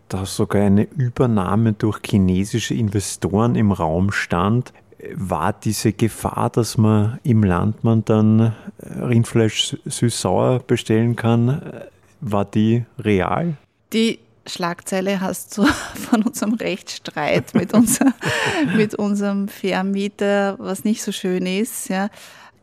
da 0.09 0.27
sogar 0.27 0.63
eine 0.63 0.85
Übernahme 0.85 1.73
durch 1.73 2.01
chinesische 2.05 2.75
Investoren 2.75 3.55
im 3.57 3.73
Raum 3.73 4.13
stand. 4.13 4.73
War 5.15 5.53
diese 5.53 5.93
Gefahr, 5.93 6.51
dass 6.51 6.77
man 6.77 7.19
im 7.23 7.45
Landmann 7.45 8.05
dann 8.05 8.41
äh, 8.41 8.53
Rindfleisch 9.01 9.77
süß-sauer 9.87 10.61
bestellen 10.67 11.17
kann, 11.17 11.49
äh, 11.49 11.85
war 12.21 12.45
die 12.45 12.85
real? 12.99 13.57
Die 13.93 14.19
Schlagzeile 14.49 15.21
hast 15.21 15.57
du 15.57 15.65
von 16.11 16.23
unserem 16.23 16.55
Rechtsstreit 16.55 17.55
mit, 17.55 17.75
unser, 17.75 18.15
mit 18.77 18.95
unserem 18.95 19.49
Vermieter, 19.49 20.57
was 20.59 20.85
nicht 20.85 21.03
so 21.03 21.13
schön 21.13 21.47
ist. 21.47 21.89
Ja. 21.89 22.09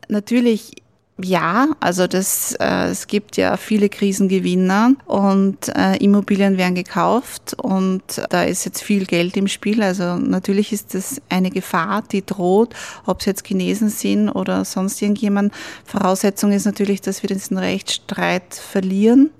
Natürlich 0.08 0.82
ja, 1.22 1.68
also 1.80 2.06
das, 2.06 2.54
äh, 2.60 2.88
es 2.88 3.06
gibt 3.06 3.38
ja 3.38 3.56
viele 3.56 3.88
Krisengewinner 3.88 4.92
und 5.06 5.68
äh, 5.74 5.96
Immobilien 5.96 6.58
werden 6.58 6.74
gekauft 6.74 7.54
und 7.54 8.02
da 8.28 8.42
ist 8.42 8.66
jetzt 8.66 8.82
viel 8.82 9.06
Geld 9.06 9.34
im 9.38 9.48
Spiel. 9.48 9.82
Also 9.82 10.16
natürlich 10.16 10.74
ist 10.74 10.92
das 10.92 11.22
eine 11.30 11.50
Gefahr, 11.50 12.02
die 12.02 12.24
droht, 12.24 12.74
ob 13.06 13.20
es 13.20 13.26
jetzt 13.26 13.46
Chinesen 13.46 13.88
sind 13.88 14.28
oder 14.28 14.66
sonst 14.66 15.00
irgendjemand. 15.00 15.54
Voraussetzung 15.86 16.52
ist 16.52 16.66
natürlich, 16.66 17.00
dass 17.00 17.22
wir 17.22 17.28
diesen 17.28 17.56
Rechtsstreit 17.56 18.54
verlieren, 18.54 19.30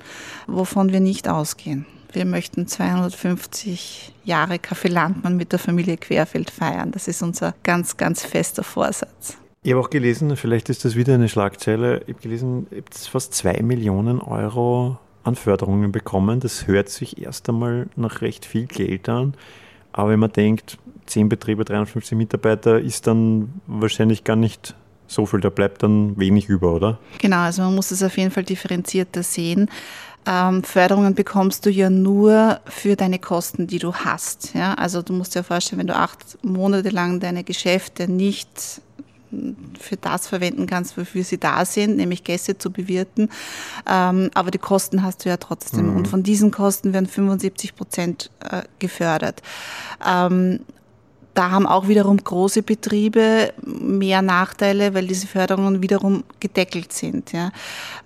wovon 0.47 0.93
wir 0.93 1.01
nicht 1.01 1.29
ausgehen. 1.29 1.85
Wir 2.17 2.25
möchten 2.25 2.67
250 2.67 4.13
Jahre 4.25 4.59
Kaffee 4.59 4.89
Landmann 4.89 5.37
mit 5.37 5.53
der 5.53 5.59
Familie 5.59 5.99
Querfeld 5.99 6.51
feiern. 6.51 6.91
Das 6.91 7.07
ist 7.07 7.23
unser 7.23 7.55
ganz, 7.63 7.97
ganz 7.97 8.25
fester 8.25 8.65
Vorsatz. 8.65 9.37
Ich 9.63 9.73
habe 9.73 9.83
auch 9.83 9.91
gelesen, 9.91 10.37
vielleicht 10.37 10.69
ist 10.69 10.85
das 10.85 10.97
wieder 10.97 11.15
eine 11.15 11.29
Schlagzeile, 11.29 12.03
ich 12.07 12.15
habe 12.15 12.23
gelesen, 12.23 12.67
ihr 12.71 12.79
habt 12.79 12.97
fast 12.97 13.35
zwei 13.35 13.61
Millionen 13.63 14.21
Euro 14.21 14.99
an 15.25 15.35
Förderungen 15.35 15.93
bekommen. 15.93 16.41
Das 16.41 16.67
hört 16.67 16.89
sich 16.89 17.23
erst 17.23 17.49
einmal 17.49 17.89
nach 17.97 18.23
recht 18.23 18.47
viel 18.47 18.67
Geld 18.67 19.09
an. 19.09 19.35
Aber 19.93 20.11
wenn 20.11 20.21
man 20.21 20.33
denkt, 20.33 20.79
10 21.07 21.29
Betriebe, 21.29 21.65
350 21.65 22.17
Mitarbeiter, 22.17 22.81
ist 22.81 23.07
dann 23.07 23.61
wahrscheinlich 23.67 24.25
gar 24.25 24.37
nicht 24.37 24.75
so 25.07 25.27
viel. 25.27 25.41
Da 25.41 25.51
bleibt 25.51 25.83
dann 25.83 26.19
wenig 26.19 26.49
über, 26.49 26.73
oder? 26.73 26.99
Genau, 27.19 27.39
also 27.39 27.63
man 27.63 27.75
muss 27.75 27.91
es 27.91 28.03
auf 28.03 28.17
jeden 28.17 28.31
Fall 28.31 28.45
differenzierter 28.45 29.23
sehen. 29.23 29.69
Ähm, 30.27 30.65
Förderungen 30.65 31.15
bekommst 31.15 31.65
du 31.67 31.71
ja 31.71 31.89
nur 31.89 32.61
für 32.67 32.97
deine 32.97 33.19
Kosten, 33.19 33.67
die 33.67 33.79
du 33.79 33.95
hast. 33.95 34.55
Ja? 34.55 34.75
Also 34.75 35.03
du 35.03 35.13
musst 35.13 35.35
dir 35.35 35.45
vorstellen, 35.45 35.81
wenn 35.81 35.87
du 35.87 35.97
acht 35.97 36.43
Monate 36.43 36.91
lang 36.91 37.21
deine 37.21 37.45
Geschäfte 37.45 38.11
nicht 38.11 38.81
für 39.79 39.97
das 39.97 40.29
verwenden 40.29 40.67
kannst, 40.67 40.97
wofür 40.97 41.25
sie 41.25 41.39
da 41.39 41.65
sind, 41.65 41.97
nämlich 41.97 42.25
Gäste 42.25 42.59
zu 42.59 42.71
bewirten. 42.71 43.29
Ähm, 43.89 44.31
aber 44.35 44.51
die 44.51 44.59
Kosten 44.59 45.03
hast 45.03 45.25
du 45.25 45.29
ja 45.29 45.37
trotzdem. 45.37 45.91
Mhm. 45.91 45.97
Und 45.97 46.09
von 46.09 46.23
diesen 46.23 46.51
Kosten 46.51 46.93
werden 46.93 47.07
75 47.07 47.75
Prozent 47.75 48.31
äh, 48.41 48.63
gefördert. 48.79 49.43
Ähm, 50.07 50.61
da 51.37 51.51
haben 51.51 51.67
auch 51.67 51.89
wiederum 51.89 52.17
große 52.17 52.63
Betriebe 52.63 53.53
mehr 53.65 54.23
Nachteile, 54.23 54.95
weil 54.95 55.07
diese 55.07 55.27
Förderungen 55.27 55.83
wiederum 55.83 56.25
gedeckelt 56.41 56.93
sind. 56.93 57.33
Ja. 57.33 57.51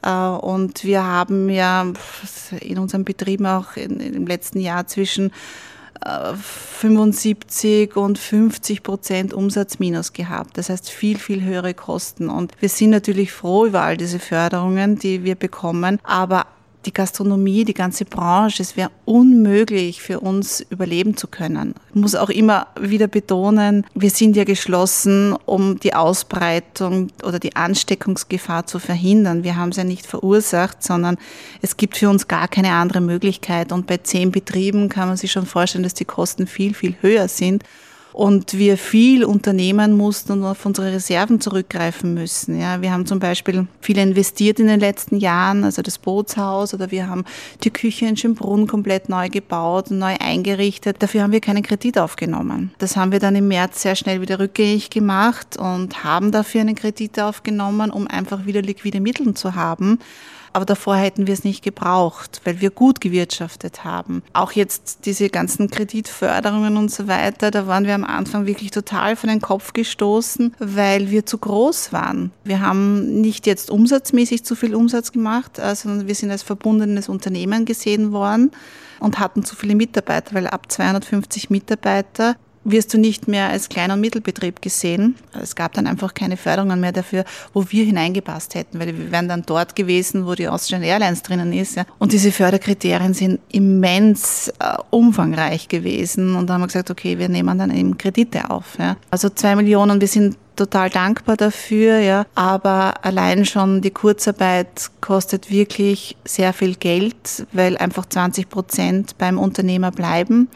Äh, 0.03 0.39
und 0.39 0.85
wir 0.85 1.05
haben 1.05 1.49
ja 1.49 1.87
in 2.61 2.79
unseren 2.79 3.05
Betrieben 3.05 3.47
auch 3.47 3.77
in, 3.77 4.01
im 4.01 4.27
letzten 4.27 4.61
Jahr 4.61 4.87
zwischen 4.87 5.33
75 6.03 7.95
und 7.97 8.19
50 8.19 8.83
Prozent 8.83 9.35
Umsatzminus 9.35 10.13
gehabt. 10.15 10.57
Das 10.57 10.71
heißt 10.71 10.89
viel, 10.89 11.19
viel 11.19 11.45
höhere 11.45 11.75
Kosten. 11.75 12.31
Und 12.31 12.53
wir 12.61 12.71
sind 12.71 12.91
natürlich 12.91 13.33
froh 13.33 13.67
über 13.67 13.83
all 13.83 13.99
diese 13.99 14.19
Förderungen, 14.19 14.99
die 14.99 15.25
wir 15.25 15.35
bekommen. 15.35 15.99
Aber 16.03 16.47
die 16.87 16.93
Gastronomie, 16.93 17.65
die 17.65 17.75
ganze 17.75 18.05
Branche, 18.05 18.63
es 18.63 18.77
wäre 18.77 18.91
unmöglich 19.05 20.01
für 20.01 20.21
uns 20.21 20.61
überleben 20.71 21.17
zu 21.17 21.29
können. 21.29 21.75
Ich 21.91 22.01
muss 22.01 22.15
auch 22.15 22.31
immer 22.31 22.69
wieder 22.81 23.07
betonen, 23.07 23.87
wir 23.95 24.11
sind 24.11 24.37
ja 24.37 24.45
geschlossen, 24.45 25.35
um 25.45 25.79
die 25.79 25.95
Ausbreitung 25.95 27.09
oder 27.23 27.39
die 27.39 27.55
Ansteckungsgefahr 27.55 28.67
zu 28.67 28.79
verhindern. 28.79 29.45
Wir 29.45 29.57
haben 29.57 29.71
es 29.71 29.77
ja 29.77 29.85
nicht 29.85 30.07
verursacht, 30.07 30.83
sondern 30.83 31.19
es 31.61 31.77
gibt 31.77 31.97
für 31.97 32.09
uns 32.09 32.29
gar 32.29 32.49
keine 32.49 32.73
andere 32.73 33.01
Möglichkeit. 33.01 33.73
Und 33.73 33.87
bei 33.87 33.99
zehn 33.99 34.31
Betrieben 34.31 34.89
kann 34.89 35.09
man 35.09 35.17
sich 35.17 35.33
schon 35.33 35.47
vorstellen, 35.47 35.85
dass 35.85 35.95
die 35.95 36.05
Kosten 36.05 36.47
viel, 36.47 36.75
viel 36.75 36.97
höher 37.03 37.29
sind 37.29 37.65
und 38.13 38.55
wir 38.59 38.77
viel 38.77 39.25
unternehmen 39.25 39.97
mussten 39.97 40.33
und 40.33 40.45
auf 40.45 40.67
unsere 40.67 40.93
Reserven 40.93 41.41
zurückgreifen 41.41 42.15
müssen. 42.15 42.61
Ja, 42.61 42.83
wir 42.83 42.93
haben 42.93 43.07
zum 43.07 43.19
Beispiel 43.19 43.67
viel 43.81 43.99
investiert 43.99 44.59
in 44.61 44.67
den 44.67 44.81
letzten 44.81 45.17
Jahren, 45.17 45.65
also 45.65 45.83
das 45.83 45.99
Bootshaus 45.99 46.75
oder 46.75 46.91
wir 46.91 47.09
haben 47.09 47.25
die 47.63 47.71
Küche 47.71 48.07
in 48.07 48.17
Schönbrunn 48.17 48.67
komplett 48.67 49.09
neu 49.09 49.29
gebaut 49.29 49.91
und 49.91 49.99
neu 49.99 50.17
eingerichtet. 50.19 50.97
Dafür 51.01 51.23
haben 51.23 51.33
wir 51.33 51.41
keinen 51.41 51.63
Kredit 51.63 51.99
aufgenommen. 51.99 52.73
Das 52.79 52.97
haben 52.97 53.13
wir 53.13 53.21
dann 53.21 53.37
im 53.37 53.49
März 53.49 53.83
sehr 53.83 53.97
schnell 53.97 54.21
wieder 54.21 54.39
rückgängig 54.39 54.91
gemacht 54.91 55.57
und 55.57 56.05
haben 56.05 56.33
dafür 56.33 56.63
einen 56.63 56.75
Kredit 56.75 57.21
aufgenommen, 57.21 57.91
um 57.91 58.07
einfach 58.07 58.47
wieder 58.47 58.63
liquide 58.63 59.01
Mittel 59.01 59.35
zu 59.35 59.55
haben. 59.55 59.99
Aber 60.53 60.65
davor 60.65 60.97
hätten 60.97 61.27
wir 61.27 61.35
es 61.35 61.45
nicht 61.45 61.63
gebraucht, 61.63 62.41
weil 62.45 62.61
wir 62.61 62.71
gut 62.71 63.01
gewirtschaftet 63.01 63.85
haben. 63.85 64.23
Auch 64.33 64.53
jetzt 64.53 65.07
diese 65.07 65.29
ganzen 65.29 65.71
Kreditförderungen 65.71 66.77
und 66.77 66.91
so 66.91 67.07
weiter, 67.07 67.51
da 67.51 67.67
waren 67.67 67.87
wir 67.87 67.95
am 67.95 68.05
Anfang 68.05 68.47
wirklich 68.47 68.71
total 68.71 69.17
von 69.17 69.29
den 69.29 69.41
Kopf 69.41 69.73
gestoßen, 69.73 70.55
weil 70.59 71.11
wir 71.11 71.27
zu 71.27 71.39
groß 71.39 71.93
waren. 71.93 72.33
Wir 72.45 72.61
haben 72.61 73.21
nicht 73.21 73.47
jetzt 73.47 73.71
umsatzmäßig 73.71 74.45
zu 74.45 74.57
viel 74.57 74.75
Umsatz 74.75 75.13
gemacht, 75.13 75.59
äh, 75.59 75.75
sondern 75.75 76.09
wir 76.09 76.15
sind 76.15 76.31
als 76.31 76.43
verbundenes 76.43 77.09
Unternehmen 77.09 77.65
gesehen 77.65 78.13
worden 78.13 78.51
und 78.99 79.19
hatten 79.19 79.45
zu 79.45 79.57
viele 79.57 79.75
Mitarbeiter, 79.75 80.35
weil 80.35 80.47
ab 80.47 80.71
250 80.71 81.51
Mitarbeiter 81.51 82.37
wirst 82.71 82.93
du 82.95 82.99
nicht 82.99 83.29
mehr 83.29 83.49
als 83.49 83.69
Klein- 83.69 83.91
und 83.91 84.01
Mittelbetrieb 84.01 84.63
gesehen. 84.63 85.17
Es 85.41 85.55
gab 85.55 85.73
dann 85.75 85.87
einfach 85.87 86.15
keine 86.15 86.37
Förderungen 86.37 86.81
mehr 86.81 86.93
dafür, 86.93 87.25
wo 87.53 87.65
wir 87.71 87.85
hineingepasst 87.85 88.55
hätten, 88.55 88.79
weil 88.79 88.97
wir 88.97 89.13
wären 89.13 89.29
dann 89.29 89.43
dort 89.47 89.77
gewesen, 89.77 90.27
wo 90.27 90.35
die 90.35 90.49
Austrian 90.49 90.83
Airlines 90.83 91.23
drinnen 91.23 91.53
ist. 91.53 91.77
Ja. 91.77 91.85
Und 91.99 92.13
diese 92.13 92.33
Förderkriterien 92.33 93.15
sind 93.15 93.41
immens 93.51 94.49
äh, 94.59 94.77
umfangreich 94.91 95.69
gewesen. 95.69 96.37
Und 96.37 96.49
da 96.49 96.55
haben 96.55 96.63
wir 96.63 96.67
gesagt, 96.67 96.91
okay, 96.91 97.19
wir 97.19 97.29
nehmen 97.29 97.59
dann 97.59 97.75
eben 97.75 97.99
Kredite 97.99 98.51
auf. 98.51 98.79
Ja. 98.79 98.97
Also 99.11 99.29
zwei 99.29 99.57
Millionen, 99.57 100.01
wir 100.01 100.09
sind 100.09 100.37
total 100.57 100.91
dankbar 100.91 101.37
dafür, 101.37 102.01
ja. 102.01 102.27
Aber 102.35 103.05
allein 103.05 103.47
schon 103.47 103.81
die 103.81 103.91
Kurzarbeit 103.91 104.91
kostet 105.01 105.51
wirklich 105.51 106.17
sehr 106.25 106.53
viel 106.53 106.75
Geld, 106.75 107.47
weil 107.53 107.79
einfach 107.79 108.07
20 108.07 108.49
Prozent 108.49 109.17
beim 109.19 109.39
Unternehmer 109.39 109.91
bleiben 109.91 110.49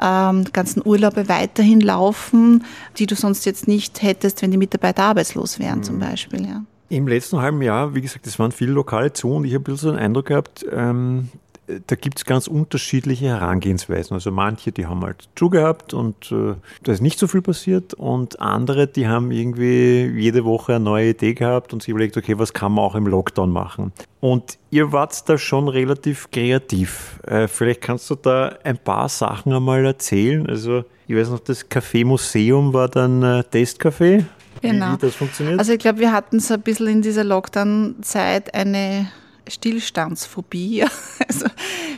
ähm, 0.00 0.44
ganzen 0.52 0.82
Urlaube 0.84 1.28
weiterhin 1.28 1.80
laufen, 1.80 2.64
die 2.98 3.06
du 3.06 3.14
sonst 3.14 3.44
jetzt 3.46 3.68
nicht 3.68 4.02
hättest, 4.02 4.42
wenn 4.42 4.50
die 4.50 4.56
Mitarbeiter 4.56 5.04
arbeitslos 5.04 5.58
wären 5.58 5.78
mhm. 5.78 5.84
zum 5.84 5.98
Beispiel. 5.98 6.46
Ja. 6.46 6.62
Im 6.90 7.06
letzten 7.06 7.38
halben 7.40 7.60
Jahr, 7.60 7.94
wie 7.94 8.00
gesagt, 8.00 8.26
es 8.26 8.38
waren 8.38 8.52
viele 8.52 8.72
Lokale 8.72 9.12
zu 9.12 9.32
und 9.32 9.44
ich 9.44 9.54
habe 9.54 9.62
ein 9.62 9.64
bisschen 9.64 9.76
so 9.76 9.90
einen 9.90 9.98
Eindruck 9.98 10.26
gehabt, 10.26 10.64
ähm, 10.72 11.28
da 11.86 11.96
gibt 11.96 12.18
es 12.18 12.24
ganz 12.24 12.46
unterschiedliche 12.46 13.26
Herangehensweisen. 13.26 14.14
Also 14.14 14.30
manche, 14.30 14.72
die 14.72 14.86
haben 14.86 15.02
halt 15.02 15.28
zugehabt 15.36 15.92
und 15.94 16.32
äh, 16.32 16.54
da 16.82 16.92
ist 16.92 17.02
nicht 17.02 17.18
so 17.18 17.26
viel 17.26 17.42
passiert 17.42 17.94
und 17.94 18.40
andere, 18.40 18.86
die 18.86 19.06
haben 19.06 19.30
irgendwie 19.30 20.06
jede 20.06 20.44
Woche 20.44 20.76
eine 20.76 20.84
neue 20.84 21.10
Idee 21.10 21.34
gehabt 21.34 21.72
und 21.72 21.82
sich 21.82 21.90
überlegt, 21.90 22.16
okay, 22.16 22.38
was 22.38 22.52
kann 22.52 22.72
man 22.72 22.84
auch 22.84 22.94
im 22.94 23.06
Lockdown 23.06 23.50
machen? 23.50 23.92
Und 24.20 24.58
ihr 24.70 24.92
wart 24.92 25.28
da 25.28 25.38
schon 25.38 25.68
relativ 25.68 26.30
kreativ. 26.30 27.20
Äh, 27.26 27.48
vielleicht 27.48 27.82
kannst 27.82 28.08
du 28.10 28.14
da 28.14 28.56
ein 28.64 28.78
paar 28.78 29.08
Sachen 29.08 29.52
einmal 29.52 29.84
erzählen. 29.84 30.48
Also 30.48 30.84
ich 31.06 31.16
weiß 31.16 31.30
noch, 31.30 31.40
das 31.40 31.70
Café 31.70 32.04
Museum 32.04 32.72
war 32.72 32.88
dann 32.88 33.22
äh, 33.22 33.42
Testcafé. 33.50 34.24
Genau. 34.60 34.88
Wie, 34.88 34.92
wie 34.92 34.96
das 34.98 35.14
funktioniert? 35.14 35.58
Also 35.58 35.72
ich 35.72 35.78
glaube, 35.78 36.00
wir 36.00 36.12
hatten 36.12 36.40
so 36.40 36.54
ein 36.54 36.62
bisschen 36.62 36.88
in 36.88 37.02
dieser 37.02 37.24
Lockdown-Zeit 37.24 38.54
eine 38.54 39.08
Stillstandsphobie. 39.48 40.84
Also 41.28 41.46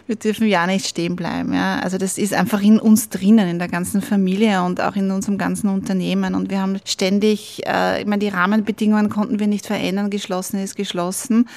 wir 0.07 0.17
dürfen 0.17 0.49
ja 0.49 0.67
nicht 0.67 0.87
stehen 0.87 1.15
bleiben. 1.15 1.55
Ja. 1.55 1.79
Also 1.79 1.99
das 1.99 2.19
ist 2.19 2.35
einfach 2.35 2.61
in 2.63 2.81
uns 2.81 3.11
drinnen, 3.11 3.49
in 3.49 3.59
der 3.61 3.69
ganzen 3.69 4.03
Familie 4.03 4.65
und 4.65 4.81
auch 4.81 4.97
in 4.97 5.11
unserem 5.13 5.39
ganzen 5.39 5.69
Unternehmen. 5.69 6.35
Und 6.35 6.51
wir 6.51 6.61
haben 6.61 6.81
ständig, 6.85 7.63
äh, 7.65 8.01
ich 8.01 8.07
meine, 8.07 8.19
die 8.19 8.29
Rahmenbedingungen 8.29 9.09
konnten 9.09 9.39
wir 9.39 9.47
nicht 9.47 9.67
verändern, 9.67 10.11
geschlossen 10.11 10.59
ist 10.59 10.75
geschlossen. 10.75 11.49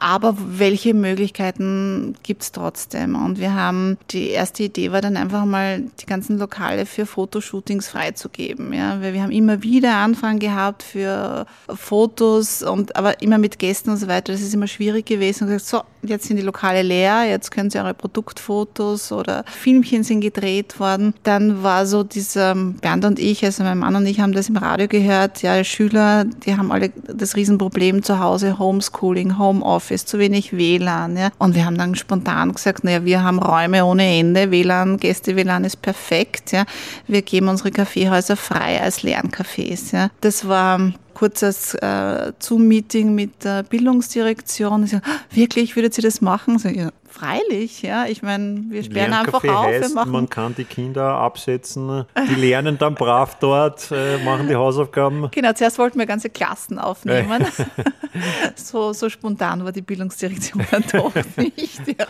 Aber 0.00 0.36
welche 0.38 0.94
Möglichkeiten 0.94 2.14
gibt 2.22 2.42
es 2.42 2.52
trotzdem? 2.52 3.16
Und 3.16 3.40
wir 3.40 3.52
haben, 3.54 3.98
die 4.12 4.28
erste 4.28 4.62
Idee 4.62 4.92
war 4.92 5.00
dann 5.00 5.16
einfach 5.16 5.44
mal, 5.44 5.82
die 6.00 6.06
ganzen 6.06 6.38
Lokale 6.38 6.86
für 6.86 7.04
Fotoshootings 7.04 7.88
freizugeben. 7.88 8.72
Ja? 8.72 9.02
Weil 9.02 9.12
wir 9.12 9.22
haben 9.22 9.32
immer 9.32 9.64
wieder 9.64 9.96
Anfragen 9.96 10.38
gehabt 10.38 10.84
für 10.84 11.46
Fotos 11.68 12.62
und 12.62 12.94
aber 12.94 13.20
immer 13.22 13.38
mit 13.38 13.58
Gästen 13.58 13.90
und 13.90 13.96
so 13.96 14.06
weiter. 14.06 14.32
Das 14.32 14.40
ist 14.40 14.54
immer 14.54 14.68
schwierig 14.68 15.04
gewesen. 15.04 15.44
Und 15.44 15.50
gesagt, 15.50 15.68
so, 15.68 15.97
jetzt 16.02 16.26
sind 16.26 16.36
die 16.36 16.42
Lokale 16.42 16.82
leer, 16.82 17.24
jetzt 17.24 17.50
können 17.50 17.70
Sie 17.70 17.78
eure 17.78 17.94
Produktfotos 17.94 19.12
oder 19.12 19.44
Filmchen 19.46 20.04
sind 20.04 20.20
gedreht 20.20 20.78
worden. 20.80 21.14
Dann 21.22 21.62
war 21.62 21.86
so 21.86 22.02
dieser 22.02 22.54
Bernd 22.54 23.04
und 23.04 23.18
ich, 23.18 23.44
also 23.44 23.62
mein 23.62 23.78
Mann 23.78 23.96
und 23.96 24.06
ich 24.06 24.20
haben 24.20 24.32
das 24.32 24.48
im 24.48 24.56
Radio 24.56 24.88
gehört, 24.88 25.42
ja, 25.42 25.62
Schüler, 25.64 26.24
die 26.24 26.56
haben 26.56 26.72
alle 26.72 26.90
das 26.90 27.36
Riesenproblem 27.36 28.02
zu 28.02 28.20
Hause, 28.20 28.58
Homeschooling, 28.58 29.38
Homeoffice, 29.38 30.04
zu 30.04 30.18
wenig 30.18 30.56
WLAN, 30.56 31.16
ja. 31.16 31.30
Und 31.38 31.54
wir 31.54 31.64
haben 31.64 31.78
dann 31.78 31.94
spontan 31.94 32.52
gesagt, 32.52 32.84
naja, 32.84 33.04
wir 33.04 33.22
haben 33.22 33.38
Räume 33.38 33.84
ohne 33.84 34.18
Ende, 34.18 34.50
WLAN, 34.50 34.98
Gäste-WLAN 34.98 35.64
ist 35.64 35.82
perfekt, 35.82 36.52
ja. 36.52 36.64
Wir 37.06 37.22
geben 37.22 37.48
unsere 37.48 37.70
Kaffeehäuser 37.70 38.36
frei 38.36 38.80
als 38.80 39.02
Lerncafés, 39.02 39.94
ja. 39.94 40.10
Das 40.20 40.48
war 40.48 40.92
kurzes 41.18 41.74
äh, 41.74 42.32
Zoom-Meeting 42.38 43.12
mit 43.12 43.44
der 43.44 43.64
Bildungsdirektion. 43.64 44.84
Ich 44.84 44.92
so, 44.92 44.98
ah, 44.98 45.00
wirklich, 45.32 45.74
würdet 45.74 45.98
ihr 45.98 46.02
das 46.02 46.20
machen? 46.20 46.58
So, 46.60 46.68
ja, 46.68 46.90
freilich, 47.08 47.82
ja. 47.82 48.06
Ich 48.06 48.22
meine, 48.22 48.64
wir 48.68 48.84
sperren 48.84 49.12
einfach 49.12 49.42
auf. 49.42 49.66
Heißt, 49.66 49.94
man 50.06 50.28
kann 50.28 50.54
die 50.54 50.64
Kinder 50.64 51.14
absetzen, 51.14 52.04
die 52.30 52.34
lernen 52.34 52.78
dann 52.78 52.94
brav 52.94 53.38
dort, 53.40 53.90
äh, 53.90 54.18
machen 54.24 54.46
die 54.46 54.54
Hausaufgaben. 54.54 55.28
Genau, 55.32 55.52
zuerst 55.54 55.78
wollten 55.78 55.98
wir 55.98 56.06
ganze 56.06 56.30
Klassen 56.30 56.78
aufnehmen. 56.78 57.44
so, 58.54 58.92
so 58.92 59.08
spontan 59.08 59.64
war 59.64 59.72
die 59.72 59.82
Bildungsdirektion 59.82 60.64
dann 60.70 60.84
doch 60.92 61.12
nicht. 61.36 61.80
Ja. 61.86 62.06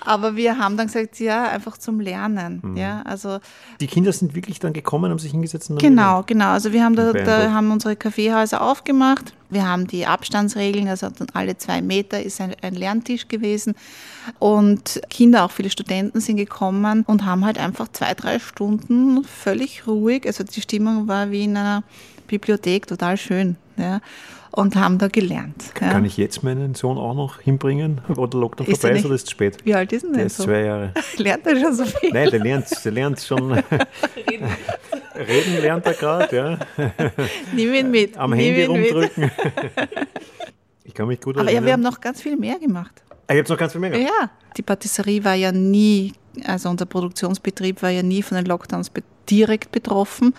Aber 0.00 0.36
wir 0.36 0.58
haben 0.58 0.76
dann 0.76 0.86
gesagt, 0.86 1.18
ja, 1.18 1.48
einfach 1.48 1.76
zum 1.78 2.00
Lernen. 2.00 2.60
Mhm. 2.62 2.76
Ja, 2.76 3.02
also 3.04 3.38
die 3.80 3.86
Kinder 3.86 4.12
sind 4.12 4.34
wirklich 4.34 4.60
dann 4.60 4.72
gekommen, 4.72 5.10
haben 5.10 5.18
sich 5.18 5.32
hingesetzt 5.32 5.70
und 5.70 5.80
Genau, 5.80 6.22
genau. 6.24 6.50
Also 6.50 6.72
wir 6.72 6.84
haben 6.84 6.94
da, 6.94 7.12
da 7.12 7.50
haben 7.50 7.72
unsere 7.72 7.96
Kaffeehäuser 7.96 8.43
aufgemacht. 8.52 9.32
Wir 9.50 9.66
haben 9.66 9.86
die 9.86 10.06
Abstandsregeln, 10.06 10.88
also 10.88 11.08
alle 11.32 11.56
zwei 11.56 11.80
Meter 11.80 12.22
ist 12.22 12.40
ein, 12.40 12.54
ein 12.60 12.74
Lerntisch 12.74 13.28
gewesen. 13.28 13.74
Und 14.38 15.00
Kinder, 15.10 15.44
auch 15.44 15.50
viele 15.50 15.70
Studenten 15.70 16.20
sind 16.20 16.36
gekommen 16.36 17.04
und 17.06 17.24
haben 17.24 17.44
halt 17.44 17.58
einfach 17.58 17.88
zwei, 17.92 18.14
drei 18.14 18.38
Stunden 18.38 19.24
völlig 19.24 19.86
ruhig. 19.86 20.26
Also 20.26 20.44
die 20.44 20.60
Stimmung 20.60 21.08
war 21.08 21.30
wie 21.30 21.44
in 21.44 21.56
einer 21.56 21.84
Bibliothek, 22.26 22.86
total 22.86 23.16
schön. 23.16 23.56
Ja 23.76 24.00
und 24.54 24.76
haben 24.76 24.98
da 24.98 25.08
gelernt. 25.08 25.74
Kann 25.74 26.02
ja. 26.02 26.06
ich 26.06 26.16
jetzt 26.16 26.42
meinen 26.42 26.74
Sohn 26.74 26.96
auch 26.96 27.14
noch 27.14 27.40
hinbringen, 27.40 28.00
wo 28.08 28.26
der 28.26 28.40
Lockdown 28.40 28.66
ist 28.68 28.80
vorbei 28.80 28.96
ist 28.96 29.04
oder 29.04 29.14
ist 29.14 29.24
es 29.24 29.30
spät? 29.30 29.64
Wie 29.64 29.74
alt 29.74 29.92
ist 29.92 30.04
denn 30.04 30.12
der? 30.12 30.26
ist 30.26 30.36
so? 30.36 30.44
zwei 30.44 30.60
Jahre. 30.60 30.92
lernt 31.16 31.46
er 31.46 31.60
schon 31.60 31.74
so 31.74 31.84
viel? 31.84 32.12
Nein, 32.12 32.30
der 32.30 32.40
lernt, 32.40 32.84
der 32.84 32.92
lernt 32.92 33.20
schon. 33.20 33.52
Reden. 33.52 34.48
Reden 35.16 35.60
lernt 35.60 35.86
er 35.86 35.94
gerade, 35.94 36.36
ja. 36.36 36.58
Nimm 37.52 37.74
ihn 37.74 37.90
mit. 37.90 38.16
Am 38.16 38.30
Nimm 38.30 38.40
Handy 38.40 38.64
rumdrücken. 38.64 39.30
ich 40.84 40.94
kann 40.94 41.08
mich 41.08 41.20
gut 41.20 41.36
erinnern. 41.36 41.48
Aber 41.48 41.60
ja, 41.60 41.66
wir 41.66 41.72
haben 41.72 41.82
noch 41.82 42.00
ganz 42.00 42.22
viel 42.22 42.36
mehr 42.36 42.58
gemacht. 42.58 43.02
Ah, 43.26 43.34
ihr 43.34 43.40
habt 43.40 43.48
noch 43.48 43.58
ganz 43.58 43.72
viel 43.72 43.80
mehr 43.80 43.90
gemacht? 43.90 44.10
Ja, 44.20 44.30
die 44.56 44.62
Patisserie 44.62 45.24
war 45.24 45.34
ja 45.34 45.50
nie, 45.50 46.12
also 46.44 46.68
unser 46.68 46.86
Produktionsbetrieb 46.86 47.82
war 47.82 47.90
ja 47.90 48.02
nie 48.02 48.22
von 48.22 48.36
den 48.36 48.46
Lockdowns 48.46 48.90
direkt 49.28 49.72
betroffen 49.72 50.34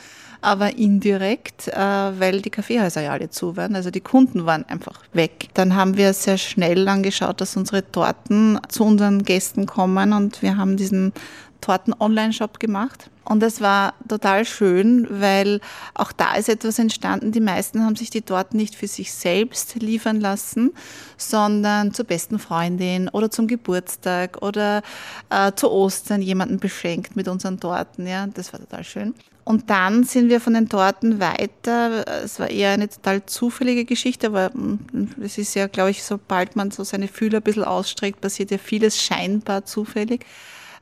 aber 0.46 0.78
indirekt, 0.78 1.68
äh, 1.68 1.76
weil 1.76 2.42
die 2.42 2.50
Kaffeehäuser 2.50 3.02
ja 3.02 3.12
alle 3.12 3.30
zu 3.30 3.58
waren. 3.58 3.76
Also 3.76 3.90
die 3.90 4.02
Kunden 4.02 4.46
waren 4.46 4.64
einfach 4.66 5.02
weg. 5.14 5.50
Dann 5.56 5.76
haben 5.76 5.98
wir 5.98 6.14
sehr 6.14 6.38
schnell 6.38 6.88
angeschaut, 6.88 7.42
dass 7.42 7.58
unsere 7.58 7.90
Torten 7.92 8.60
zu 8.70 8.84
unseren 8.84 9.24
Gästen 9.24 9.66
kommen 9.66 10.14
und 10.14 10.42
wir 10.42 10.58
haben 10.58 10.78
diesen 10.78 11.14
Torten-Online-Shop 11.62 12.60
gemacht. 12.60 13.10
Und 13.24 13.42
es 13.42 13.60
war 13.60 13.96
total 14.08 14.46
schön, 14.46 15.08
weil 15.10 15.62
auch 15.96 16.12
da 16.12 16.36
ist 16.36 16.48
etwas 16.48 16.78
entstanden. 16.78 17.32
Die 17.32 17.40
meisten 17.40 17.84
haben 17.84 17.96
sich 17.96 18.12
die 18.12 18.22
Torten 18.22 18.58
nicht 18.58 18.76
für 18.76 18.88
sich 18.88 19.12
selbst 19.12 19.74
liefern 19.76 20.20
lassen, 20.20 20.74
sondern 21.18 21.92
zur 21.92 22.06
besten 22.06 22.38
Freundin 22.38 23.10
oder 23.10 23.32
zum 23.32 23.48
Geburtstag 23.48 24.44
oder 24.44 24.84
äh, 25.32 25.54
zu 25.56 25.72
Ostern 25.72 26.22
jemanden 26.22 26.60
beschenkt 26.60 27.16
mit 27.16 27.28
unseren 27.28 27.60
Torten. 27.60 28.06
Ja, 28.06 28.28
das 28.28 28.54
war 28.54 28.60
total 28.60 28.84
schön. 28.84 29.16
Und 29.46 29.70
dann 29.70 30.04
sind 30.04 30.30
wir 30.30 30.42
von 30.42 30.56
den 30.56 30.70
Torten 30.70 31.20
weiter. 31.20 32.04
Es 32.24 32.40
war 32.40 32.50
eher 32.50 32.72
eine 32.72 32.90
total 32.90 33.26
zufällige 33.28 33.86
Geschichte, 33.86 34.28
aber 34.28 34.50
mm, 34.50 35.22
es 35.22 35.38
ist 35.38 35.54
ja, 35.54 35.68
glaube 35.68 35.92
ich, 35.92 36.04
sobald 36.04 36.56
man 36.56 36.72
so 36.72 36.84
seine 36.84 37.08
Fühler 37.08 37.38
ein 37.38 37.44
bisschen 37.44 37.64
ausstreckt, 37.64 38.22
passiert 38.22 38.50
ja 38.50 38.58
vieles 38.58 39.00
scheinbar 39.00 39.64
zufällig. 39.64 40.26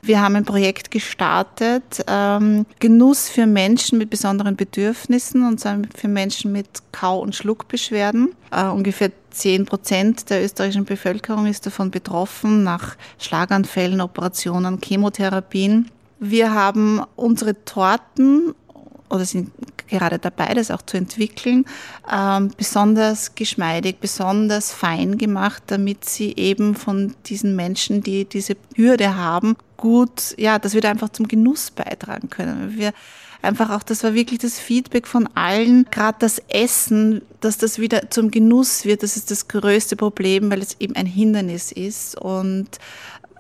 Wir 0.02 0.22
haben 0.22 0.36
ein 0.38 0.46
Projekt 0.46 0.92
gestartet, 0.92 2.04
ähm, 2.08 2.66
Genuss 2.80 3.30
für 3.30 3.46
Menschen 3.46 3.98
mit 3.98 4.10
besonderen 4.10 4.56
Bedürfnissen 4.56 5.46
und 5.46 5.60
zwar 5.60 5.80
für 5.96 6.10
Menschen 6.10 6.52
mit 6.52 6.68
Kau- 6.92 7.20
und 7.20 7.36
Schluckbeschwerden. 7.36 8.34
Äh, 8.52 8.66
ungefähr 8.66 9.12
10 9.32 9.66
Prozent 9.66 10.30
der 10.30 10.44
österreichischen 10.44 10.86
Bevölkerung 10.86 11.48
ist 11.48 11.66
davon 11.66 11.92
betroffen, 11.92 12.64
nach 12.64 12.96
Schlaganfällen, 13.18 14.00
Operationen, 14.02 14.80
Chemotherapien. 14.82 15.90
Wir 16.30 16.54
haben 16.54 17.02
unsere 17.16 17.66
Torten 17.66 18.56
oder 19.10 19.26
sind 19.26 19.52
gerade 19.88 20.18
dabei, 20.18 20.54
das 20.54 20.72
auch 20.72 20.82
zu 20.82 20.98
entwickeln, 20.98 21.66
ähm, 22.12 22.50
besonders 22.58 23.36
geschmeidig, 23.36 23.98
besonders 24.00 24.72
fein 24.72 25.18
gemacht, 25.18 25.64
damit 25.68 26.06
sie 26.06 26.34
eben 26.36 26.76
von 26.76 27.14
diesen 27.26 27.56
Menschen, 27.56 28.02
die 28.02 28.26
diese 28.26 28.56
Hürde 28.76 29.16
haben, 29.16 29.56
gut, 29.78 30.34
ja, 30.38 30.58
dass 30.58 30.74
wir 30.74 30.82
da 30.82 30.90
einfach 30.90 31.10
zum 31.10 31.28
Genuss 31.28 31.70
beitragen 31.70 32.30
können. 32.30 32.78
Wir 32.78 32.94
einfach 33.44 33.70
auch, 33.70 33.84
das 33.84 34.04
war 34.04 34.14
wirklich 34.14 34.40
das 34.40 34.58
Feedback 34.58 35.06
von 35.06 35.28
allen, 35.36 35.86
gerade 35.92 36.18
das 36.20 36.42
Essen, 36.48 37.22
dass 37.42 37.58
das 37.58 37.78
wieder 37.78 38.10
zum 38.10 38.32
Genuss 38.32 38.86
wird, 38.86 39.04
das 39.04 39.18
ist 39.18 39.30
das 39.30 39.48
größte 39.48 39.96
Problem, 39.96 40.50
weil 40.50 40.62
es 40.62 40.78
eben 40.80 40.96
ein 40.96 41.06
Hindernis 41.06 41.72
ist 41.72 42.18
und 42.20 42.70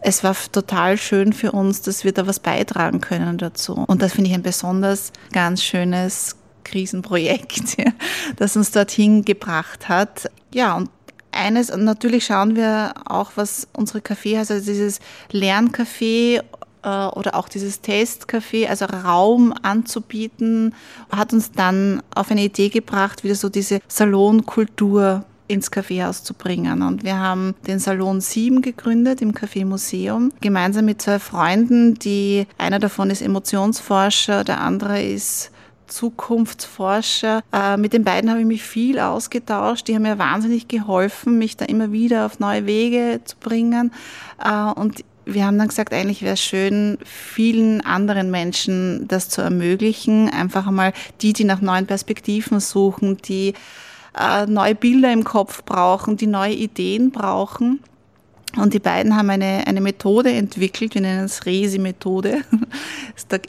es 0.04 0.24
war 0.24 0.36
total 0.52 0.98
schön 0.98 1.34
für 1.34 1.54
uns, 1.54 1.82
dass 1.82 2.04
wir 2.04 2.12
da 2.12 2.28
was 2.28 2.40
beitragen 2.40 3.00
können 3.02 3.38
dazu. 3.38 3.86
Und 3.88 4.02
das 4.02 4.14
finde 4.14 4.30
ich 4.30 4.36
ein 4.36 4.44
besonders 4.44 5.14
ganz 5.32 5.64
schönes 5.64 6.36
Krisenprojekt, 6.66 7.78
ja, 7.78 7.92
das 8.36 8.56
uns 8.58 8.72
dorthin 8.72 9.24
gebracht 9.24 9.88
hat. 9.88 10.30
Ja, 10.54 10.76
und 10.76 10.90
eines, 11.32 11.76
natürlich 11.76 12.26
schauen 12.26 12.56
wir 12.56 12.94
auch, 13.06 13.32
was 13.36 13.68
unsere 13.74 14.02
Kaffeehäuser, 14.02 14.56
also 14.56 14.66
dieses 14.66 15.00
Lerncafé 15.32 16.42
äh, 16.84 16.88
oder 17.08 17.36
auch 17.36 17.48
dieses 17.48 17.82
Testcafé, 17.82 18.68
also 18.68 18.86
Raum 18.86 19.54
anzubieten, 19.64 20.76
hat 21.12 21.34
uns 21.34 21.52
dann 21.52 22.04
auf 22.14 22.30
eine 22.30 22.44
Idee 22.44 22.70
gebracht, 22.70 23.24
wieder 23.24 23.36
so 23.36 23.50
diese 23.50 23.80
Salonkultur 23.88 25.26
ins 25.54 25.72
Kaffeehaus 25.72 26.24
zu 26.24 26.34
bringen. 26.34 26.82
Und 26.82 27.04
wir 27.04 27.18
haben 27.18 27.56
den 27.68 27.80
Salon 27.80 28.20
7 28.20 28.62
gegründet 28.62 29.22
im 29.22 29.34
Café 29.34 29.66
Museum, 29.66 30.32
gemeinsam 30.42 30.86
mit 30.86 31.02
zwei 31.02 31.20
Freunden, 31.20 31.94
die 31.96 32.48
einer 32.58 32.80
davon 32.80 33.10
ist 33.10 33.22
Emotionsforscher, 33.22 34.44
der 34.44 34.62
andere 34.62 35.02
ist 35.02 35.52
Zukunftsforscher. 35.88 37.44
Äh, 37.54 37.78
mit 37.78 37.94
den 37.94 38.04
beiden 38.04 38.30
habe 38.30 38.40
ich 38.40 38.48
mich 38.48 38.64
viel 38.64 39.00
ausgetauscht. 39.00 39.88
Die 39.88 39.96
haben 39.96 40.02
mir 40.02 40.18
wahnsinnig 40.18 40.68
geholfen, 40.68 41.38
mich 41.38 41.56
da 41.56 41.66
immer 41.66 41.92
wieder 41.92 42.26
auf 42.26 42.40
neue 42.40 42.66
Wege 42.66 43.22
zu 43.24 43.36
bringen. 43.38 43.92
Äh, 44.44 44.72
und 44.72 45.04
wir 45.26 45.46
haben 45.46 45.58
dann 45.58 45.68
gesagt, 45.68 45.94
eigentlich 45.94 46.22
wäre 46.22 46.34
es 46.34 46.42
schön, 46.42 46.98
vielen 47.06 47.82
anderen 47.82 48.32
Menschen 48.32 49.08
das 49.08 49.30
zu 49.30 49.42
ermöglichen. 49.42 50.30
Einfach 50.30 50.68
einmal 50.68 50.94
die, 51.22 51.34
die 51.34 51.46
nach 51.46 51.62
neuen 51.62 51.86
Perspektiven 51.86 52.60
suchen, 52.60 53.18
die 53.18 53.54
äh, 54.18 54.46
neue 54.46 54.76
Bilder 54.76 55.12
im 55.12 55.24
Kopf 55.24 55.64
brauchen, 55.64 56.18
die 56.18 56.28
neue 56.28 56.54
Ideen 56.54 57.12
brauchen. 57.12 57.80
Und 58.56 58.74
die 58.74 58.80
beiden 58.80 59.16
haben 59.16 59.32
eine, 59.32 59.66
eine 59.66 59.82
Methode 59.82 60.32
entwickelt, 60.32 60.94
wir 60.94 61.02
nennen 61.02 61.26
es 61.26 61.46
Resi-Methode. 61.46 62.42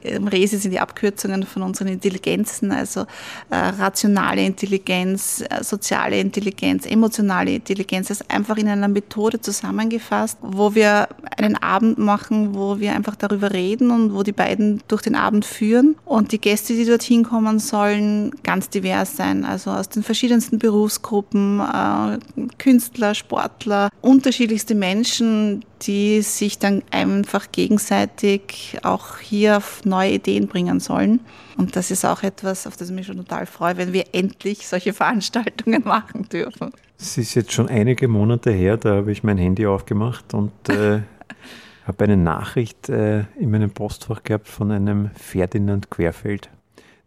Ähm, 0.02 0.28
Resi 0.28 0.58
sind 0.58 0.70
die 0.72 0.80
Abkürzungen 0.80 1.42
von 1.42 1.62
unseren 1.62 1.88
Intelligenzen, 1.88 2.70
also 2.70 3.02
äh, 3.50 3.56
rationale 3.56 4.42
Intelligenz, 4.44 5.42
äh, 5.42 5.62
soziale 5.62 6.20
Intelligenz, 6.20 6.86
emotionale 6.86 7.54
Intelligenz. 7.54 8.08
Das 8.08 8.28
einfach 8.30 8.56
in 8.56 8.68
einer 8.68 8.88
Methode 8.88 9.40
zusammengefasst, 9.40 10.38
wo 10.42 10.74
wir 10.74 11.08
einen 11.36 11.56
Abend 11.56 11.98
machen, 11.98 12.54
wo 12.54 12.78
wir 12.78 12.94
einfach 12.94 13.16
darüber 13.16 13.52
reden 13.52 13.90
und 13.90 14.14
wo 14.14 14.22
die 14.22 14.32
beiden 14.32 14.82
durch 14.88 15.02
den 15.02 15.16
Abend 15.16 15.44
führen. 15.44 15.96
Und 16.04 16.32
die 16.32 16.40
Gäste, 16.40 16.74
die 16.74 16.84
dorthin 16.84 17.24
kommen, 17.24 17.58
sollen 17.58 18.30
ganz 18.42 18.70
divers 18.70 19.16
sein, 19.16 19.44
also 19.44 19.70
aus 19.70 19.88
den 19.88 20.02
verschiedensten 20.02 20.58
Berufsgruppen, 20.58 21.60
äh, 21.60 22.18
Künstler, 22.58 23.14
Sportler, 23.14 23.90
unterschiedlichste 24.02 24.74
Menschen 24.74 24.93
Menschen, 24.94 25.64
die 25.82 26.22
sich 26.22 26.58
dann 26.58 26.82
einfach 26.92 27.50
gegenseitig 27.50 28.78
auch 28.84 29.18
hier 29.18 29.56
auf 29.56 29.84
neue 29.84 30.12
Ideen 30.12 30.46
bringen 30.46 30.78
sollen. 30.78 31.20
Und 31.56 31.74
das 31.74 31.90
ist 31.90 32.04
auch 32.04 32.22
etwas, 32.22 32.66
auf 32.66 32.76
das 32.76 32.90
ich 32.90 32.94
mich 32.94 33.06
schon 33.06 33.16
total 33.16 33.46
freue, 33.46 33.76
wenn 33.76 33.92
wir 33.92 34.04
endlich 34.12 34.68
solche 34.68 34.92
Veranstaltungen 35.02 35.82
machen 35.84 36.28
dürfen. 36.28 36.70
Es 36.98 37.18
ist 37.18 37.34
jetzt 37.34 37.52
schon 37.52 37.68
einige 37.68 38.06
Monate 38.06 38.52
her, 38.52 38.76
da 38.76 38.96
habe 38.96 39.10
ich 39.10 39.24
mein 39.24 39.36
Handy 39.36 39.66
aufgemacht 39.66 40.32
und 40.32 40.52
äh, 40.68 41.00
habe 41.86 42.04
eine 42.04 42.16
Nachricht 42.16 42.88
äh, 42.88 43.24
in 43.38 43.50
meinem 43.50 43.72
Postfach 43.72 44.22
gehabt 44.22 44.46
von 44.46 44.70
einem 44.70 45.10
Ferdinand 45.16 45.90
Querfeld 45.90 46.50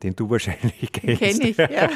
den 0.03 0.15
du 0.15 0.29
wahrscheinlich 0.29 0.91
kennst. 0.91 1.21
Kenn 1.21 1.41
ich, 1.41 1.57
ja. 1.57 1.89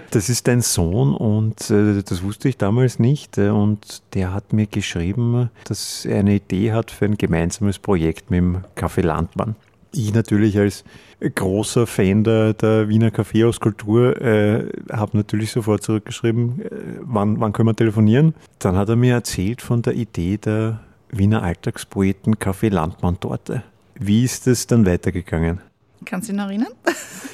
Das 0.10 0.28
ist 0.28 0.46
dein 0.46 0.60
Sohn 0.60 1.14
und 1.14 1.70
äh, 1.70 2.02
das 2.02 2.22
wusste 2.22 2.48
ich 2.48 2.56
damals 2.56 2.98
nicht. 2.98 3.38
Äh, 3.38 3.50
und 3.50 4.02
der 4.14 4.32
hat 4.32 4.52
mir 4.52 4.66
geschrieben, 4.66 5.50
dass 5.64 6.04
er 6.04 6.20
eine 6.20 6.36
Idee 6.36 6.72
hat 6.72 6.90
für 6.90 7.06
ein 7.06 7.16
gemeinsames 7.16 7.78
Projekt 7.78 8.30
mit 8.30 8.38
dem 8.38 8.58
Café 8.76 9.02
Landmann. 9.02 9.56
Ich 9.92 10.12
natürlich 10.12 10.58
als 10.58 10.84
großer 11.20 11.86
Fan 11.86 12.24
der, 12.24 12.52
der 12.54 12.88
Wiener 12.88 13.10
Kaffeehauskultur 13.10 14.20
äh, 14.20 14.68
habe 14.90 15.16
natürlich 15.16 15.52
sofort 15.52 15.82
zurückgeschrieben, 15.82 16.60
äh, 16.60 16.70
wann, 17.00 17.40
wann 17.40 17.52
können 17.52 17.68
wir 17.68 17.76
telefonieren. 17.76 18.34
Dann 18.58 18.76
hat 18.76 18.88
er 18.88 18.96
mir 18.96 19.14
erzählt 19.14 19.62
von 19.62 19.82
der 19.82 19.94
Idee 19.94 20.36
der 20.36 20.80
Wiener 21.10 21.42
Alltagspoeten 21.42 22.36
Café 22.36 22.70
Landmann 22.70 23.20
Torte. 23.20 23.62
Wie 23.94 24.24
ist 24.24 24.48
es 24.48 24.66
dann 24.66 24.84
weitergegangen? 24.84 25.60
Kannst 26.04 26.28
du 26.28 26.32
dich 26.32 26.40
noch 26.40 26.48
erinnern? 26.48 26.72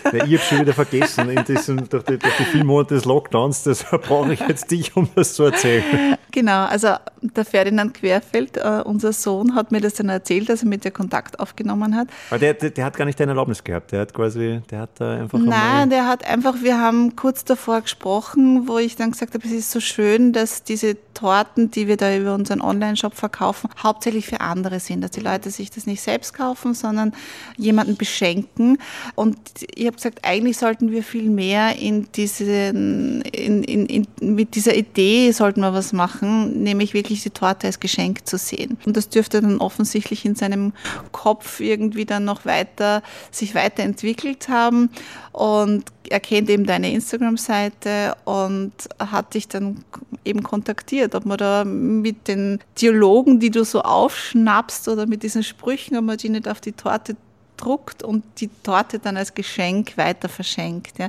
Ja, 0.05 0.25
ich 0.25 0.35
habe 0.35 0.39
schon 0.39 0.61
wieder 0.61 0.73
vergessen, 0.73 1.29
in 1.31 1.45
diesem, 1.45 1.89
durch, 1.89 2.05
die, 2.05 2.19
durch 2.19 2.37
die 2.39 2.45
vielen 2.45 2.67
Monate 2.67 2.95
des 2.95 3.05
Lockdowns, 3.05 3.65
deshalb 3.65 4.07
brauche 4.07 4.33
ich 4.33 4.41
jetzt 4.41 4.71
dich, 4.71 4.97
um 4.97 5.09
das 5.15 5.35
zu 5.35 5.45
erzählen. 5.45 6.17
Genau, 6.31 6.65
also 6.65 6.95
der 7.21 7.45
Ferdinand 7.45 7.93
Querfeld, 7.95 8.57
uh, 8.57 8.83
unser 8.85 9.13
Sohn, 9.13 9.55
hat 9.55 9.73
mir 9.73 9.81
das 9.81 9.95
dann 9.95 10.09
erzählt, 10.09 10.49
dass 10.49 10.63
er 10.63 10.69
mit 10.69 10.85
dir 10.85 10.91
Kontakt 10.91 11.39
aufgenommen 11.39 11.97
hat. 11.97 12.09
Aber 12.31 12.39
der, 12.39 12.55
der, 12.55 12.71
der 12.71 12.85
hat 12.85 12.97
gar 12.97 13.05
nicht 13.05 13.19
deine 13.19 13.33
Erlaubnis 13.33 13.63
gehabt, 13.65 13.93
der 13.93 14.01
hat 14.01 14.15
quasi, 14.15 14.63
der 14.71 14.81
hat 14.81 14.91
da 14.99 15.17
einfach 15.17 15.39
Nein, 15.39 15.91
der 15.91 16.07
hat 16.07 16.25
einfach, 16.25 16.55
wir 16.63 16.79
haben 16.79 17.17
kurz 17.17 17.45
davor 17.45 17.81
gesprochen, 17.81 18.69
wo 18.69 18.79
ich 18.79 18.97
dann 18.97 19.11
gesagt 19.11 19.35
habe, 19.35 19.45
es 19.47 19.53
ist 19.53 19.71
so 19.71 19.81
schön, 19.81 20.33
dass 20.33 20.63
diese 20.63 20.97
Torten, 21.21 21.71
die 21.71 21.87
wir 21.87 21.99
da 21.99 22.17
über 22.17 22.35
unseren 22.35 22.63
Online-Shop 22.63 23.15
verkaufen, 23.15 23.69
hauptsächlich 23.83 24.27
für 24.27 24.41
andere 24.41 24.81
sind, 24.81 25.03
dass 25.03 25.11
die 25.11 25.21
Leute 25.21 25.51
sich 25.51 25.71
das 25.71 25.87
nicht 25.87 26.01
selbst 26.01 26.33
kaufen, 26.33 26.73
sondern 26.73 27.13
jemanden 27.59 27.97
beschenken. 27.97 28.79
Und 29.17 29.37
ich 29.75 29.87
habe 29.87 29.97
gesagt, 29.97 30.21
eigentlich 30.23 30.57
sollten 30.57 30.91
wir 30.91 31.03
viel 31.03 31.29
mehr 31.29 31.77
in 31.77 32.11
diesen, 32.13 33.21
in, 33.21 33.63
in, 33.65 33.87
in, 33.87 34.07
mit 34.23 34.55
dieser 34.55 34.75
Idee 34.75 35.31
sollten 35.33 35.61
wir 35.61 35.75
was 35.75 35.93
machen, 35.93 36.63
nämlich 36.63 36.95
wirklich 36.95 37.23
die 37.23 37.31
Torte 37.31 37.67
als 37.67 37.81
Geschenk 37.81 38.27
zu 38.27 38.39
sehen. 38.39 38.79
Und 38.87 38.97
das 38.97 39.11
dürfte 39.11 39.43
dann 39.43 39.59
offensichtlich 39.59 40.25
in 40.25 40.37
seinem 40.37 40.73
Kopf 41.13 41.61
irgendwie 41.61 42.07
dann 42.07 42.25
noch 42.25 42.47
weiter, 42.47 43.03
sich 43.31 43.55
weiterentwickelt 43.55 44.49
haben. 44.49 44.89
Und 45.33 45.85
er 46.09 46.21
kennt 46.21 46.49
eben 46.49 46.65
deine 46.65 46.91
Instagram-Seite 46.93 48.17
und 48.25 48.73
hat 48.99 49.35
dich 49.35 49.49
dann 49.49 49.85
eben 50.25 50.43
kontaktiert, 50.43 51.15
ob 51.15 51.25
man 51.27 51.39
da 51.39 51.65
mit 51.65 52.29
den 52.29 52.61
Dialogen, 52.81 53.41
die 53.41 53.51
du 53.51 53.65
so 53.65 53.83
aufschnappst 53.83 54.89
oder 54.89 55.07
mit 55.07 55.23
diesen 55.23 55.43
Sprüchen, 55.43 55.97
ob 55.97 56.05
man 56.05 56.17
die 56.17 56.29
nicht 56.29 56.49
auf 56.49 56.61
die 56.61 56.73
Torte 56.73 57.17
druckt 57.61 58.03
und 58.03 58.25
die 58.39 58.49
Torte 58.63 58.99
dann 58.99 59.17
als 59.17 59.35
Geschenk 59.35 59.97
weiter 59.97 60.29
verschenkt. 60.29 60.99
Ja. 60.99 61.09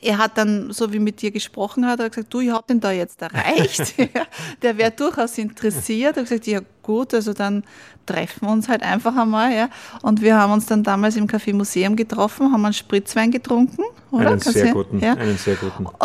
Er 0.00 0.18
hat 0.18 0.38
dann, 0.38 0.72
so 0.72 0.92
wie 0.92 0.98
mit 0.98 1.20
dir 1.22 1.30
gesprochen 1.30 1.86
hat, 1.86 2.00
er 2.00 2.08
gesagt, 2.08 2.32
du, 2.32 2.40
ich 2.40 2.50
habe 2.50 2.64
den 2.68 2.80
da 2.80 2.90
jetzt 2.90 3.20
erreicht. 3.22 3.94
Der 4.62 4.78
wäre 4.78 4.90
durchaus 4.90 5.38
interessiert. 5.38 6.16
Er 6.16 6.22
hat 6.22 6.28
gesagt, 6.28 6.46
ja 6.46 6.60
gut, 6.82 7.14
also 7.14 7.32
dann 7.32 7.62
treffen 8.06 8.46
wir 8.46 8.52
uns 8.52 8.68
halt 8.68 8.82
einfach 8.82 9.16
einmal. 9.16 9.54
Ja. 9.54 9.68
Und 10.02 10.22
wir 10.22 10.36
haben 10.36 10.52
uns 10.52 10.66
dann 10.66 10.82
damals 10.82 11.16
im 11.16 11.26
Café 11.26 11.54
Museum 11.54 11.94
getroffen, 11.94 12.52
haben 12.52 12.64
einen 12.64 12.74
Spritzwein 12.74 13.30
getrunken. 13.30 13.82
Oder? 14.10 14.30
Einen 14.30 14.40
sehr 14.40 14.72
guten, 14.72 14.98
ja. 14.98 15.14
einen 15.14 15.38
sehr 15.38 15.56
guten. 15.56 15.86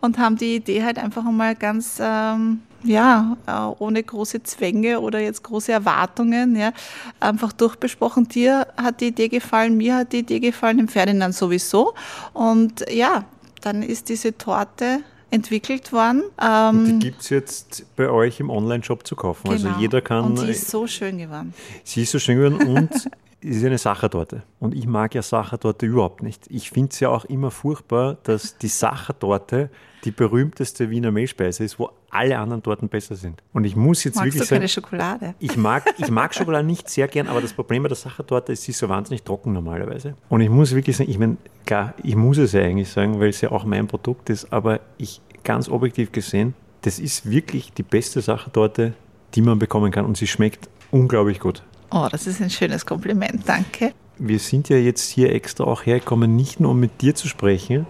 Und 0.00 0.18
haben 0.18 0.36
die 0.36 0.56
Idee 0.56 0.82
halt 0.82 0.98
einfach 0.98 1.24
einmal 1.24 1.54
ganz 1.54 1.98
ähm, 2.00 2.60
ja, 2.84 3.36
äh, 3.46 3.82
ohne 3.82 4.02
große 4.02 4.42
Zwänge 4.42 5.00
oder 5.00 5.18
jetzt 5.18 5.42
große 5.42 5.72
Erwartungen, 5.72 6.54
ja, 6.54 6.72
einfach 7.18 7.52
durchbesprochen. 7.52 8.28
Dir 8.28 8.66
hat 8.76 9.00
die 9.00 9.08
Idee 9.08 9.28
gefallen, 9.28 9.76
mir 9.76 9.96
hat 9.96 10.12
die 10.12 10.18
Idee 10.18 10.40
gefallen, 10.40 10.78
dem 10.78 10.88
Ferdinand 10.88 11.34
sowieso. 11.34 11.94
Und 12.32 12.84
ja, 12.90 13.24
dann 13.62 13.82
ist 13.82 14.08
diese 14.08 14.36
Torte 14.36 15.00
entwickelt 15.30 15.92
worden. 15.92 16.22
Ähm, 16.40 16.84
die 16.84 16.98
gibt 17.08 17.22
es 17.22 17.30
jetzt 17.30 17.86
bei 17.96 18.08
euch 18.08 18.38
im 18.38 18.50
Online-Shop 18.50 19.06
zu 19.06 19.16
kaufen. 19.16 19.48
Also 19.48 19.64
genau. 19.64 19.70
Also 19.70 19.82
jeder 19.82 20.00
kann. 20.00 20.24
Und 20.24 20.38
sie 20.38 20.50
ist 20.50 20.70
so 20.70 20.86
schön 20.86 21.18
geworden. 21.18 21.54
Sie 21.82 22.02
ist 22.02 22.12
so 22.12 22.18
schön 22.18 22.36
geworden 22.36 22.76
und 22.76 22.90
ist 23.44 23.64
eine 23.64 23.78
Sachertorte. 23.78 24.42
Und 24.58 24.74
ich 24.74 24.86
mag 24.86 25.14
ja 25.14 25.22
Sachertorte 25.22 25.86
überhaupt 25.86 26.22
nicht. 26.22 26.46
Ich 26.48 26.70
finde 26.70 26.90
es 26.92 27.00
ja 27.00 27.10
auch 27.10 27.24
immer 27.26 27.50
furchtbar, 27.50 28.16
dass 28.22 28.56
die 28.56 28.68
Sachertorte 28.68 29.70
die 30.04 30.10
berühmteste 30.10 30.90
Wiener 30.90 31.10
Mehlspeise 31.10 31.64
ist, 31.64 31.78
wo 31.78 31.90
alle 32.10 32.38
anderen 32.38 32.62
Torten 32.62 32.88
besser 32.88 33.16
sind. 33.16 33.42
Und 33.52 33.64
ich 33.64 33.76
muss 33.76 34.04
jetzt 34.04 34.16
Magst 34.16 34.26
wirklich 34.26 34.42
du 34.42 34.46
sagen, 34.48 34.60
keine 34.60 34.68
Schokolade? 34.68 35.34
Ich 35.38 35.56
mag, 35.56 35.84
ich 35.98 36.10
mag 36.10 36.34
Schokolade 36.34 36.66
nicht 36.66 36.88
sehr 36.88 37.08
gern, 37.08 37.26
aber 37.26 37.40
das 37.40 37.52
Problem 37.52 37.82
bei 37.82 37.88
der 37.88 37.96
Sachertorte 37.96 38.52
ist, 38.52 38.62
sie 38.62 38.72
ist 38.72 38.78
so 38.78 38.88
wahnsinnig 38.88 39.22
trocken 39.22 39.52
normalerweise. 39.52 40.14
Und 40.28 40.40
ich 40.40 40.50
muss 40.50 40.74
wirklich 40.74 40.96
sagen, 40.96 41.10
ich 41.10 41.18
meine, 41.18 41.36
klar, 41.66 41.94
ich 42.02 42.16
muss 42.16 42.38
es 42.38 42.52
ja 42.52 42.62
eigentlich 42.62 42.88
sagen, 42.88 43.20
weil 43.20 43.30
es 43.30 43.40
ja 43.40 43.50
auch 43.50 43.64
mein 43.64 43.86
Produkt 43.86 44.30
ist, 44.30 44.52
aber 44.52 44.80
ich 44.98 45.20
ganz 45.42 45.68
objektiv 45.68 46.12
gesehen, 46.12 46.54
das 46.82 46.98
ist 46.98 47.30
wirklich 47.30 47.72
die 47.72 47.82
beste 47.82 48.20
Sachertorte, 48.20 48.94
die 49.34 49.42
man 49.42 49.58
bekommen 49.58 49.90
kann 49.90 50.04
und 50.04 50.16
sie 50.16 50.26
schmeckt 50.26 50.68
unglaublich 50.90 51.40
gut. 51.40 51.62
Oh, 51.96 52.08
das 52.10 52.26
ist 52.26 52.42
ein 52.42 52.50
schönes 52.50 52.84
Kompliment, 52.84 53.42
danke. 53.46 53.92
Wir 54.18 54.40
sind 54.40 54.68
ja 54.68 54.76
jetzt 54.76 55.08
hier 55.10 55.32
extra 55.32 55.62
auch 55.62 55.86
hergekommen, 55.86 56.34
nicht 56.34 56.58
nur 56.58 56.72
um 56.72 56.80
mit 56.80 57.00
dir 57.00 57.14
zu 57.14 57.28
sprechen, 57.28 57.86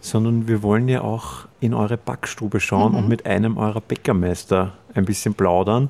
sondern 0.00 0.48
wir 0.48 0.64
wollen 0.64 0.88
ja 0.88 1.02
auch 1.02 1.46
in 1.60 1.72
eure 1.72 1.96
Backstube 1.96 2.58
schauen 2.58 2.92
mhm. 2.92 2.98
und 2.98 3.08
mit 3.08 3.26
einem 3.26 3.56
eurer 3.56 3.80
Bäckermeister 3.80 4.72
ein 4.92 5.04
bisschen 5.04 5.34
plaudern, 5.34 5.88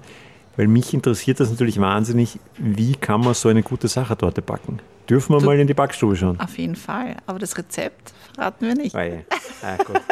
weil 0.59 0.69
mich 0.69 0.93
interessiert 0.93 1.41
das 1.41 1.49
natürlich 1.49 1.81
wahnsinnig, 1.81 2.39
wie 2.59 2.97
kann 2.97 3.23
man 3.23 3.33
so 3.33 3.49
eine 3.49 3.63
gute 3.63 3.89
Sachertorte 3.89 4.43
backen? 4.43 4.81
Dürfen 5.09 5.35
wir 5.35 5.41
du, 5.41 5.47
mal 5.47 5.59
in 5.59 5.67
die 5.67 5.75
Backstube 5.75 6.17
schauen? 6.17 6.39
Auf 6.41 6.59
jeden 6.59 6.77
Fall, 6.77 7.17
aber 7.25 7.39
das 7.39 7.57
Rezept 7.57 8.13
verraten 8.35 8.67
wir 8.67 8.75
nicht. 8.75 8.95
Weil, 8.95 9.25
ah, 9.63 9.83
gut. 9.83 10.03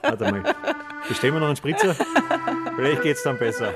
Warte 0.00 0.32
mal. 0.32 0.42
Bestellen 1.06 1.34
wir 1.34 1.40
noch 1.40 1.48
einen 1.48 1.56
Spritzer? 1.56 1.94
Vielleicht 2.76 3.02
geht 3.02 3.16
es 3.18 3.22
dann 3.22 3.38
besser. 3.38 3.74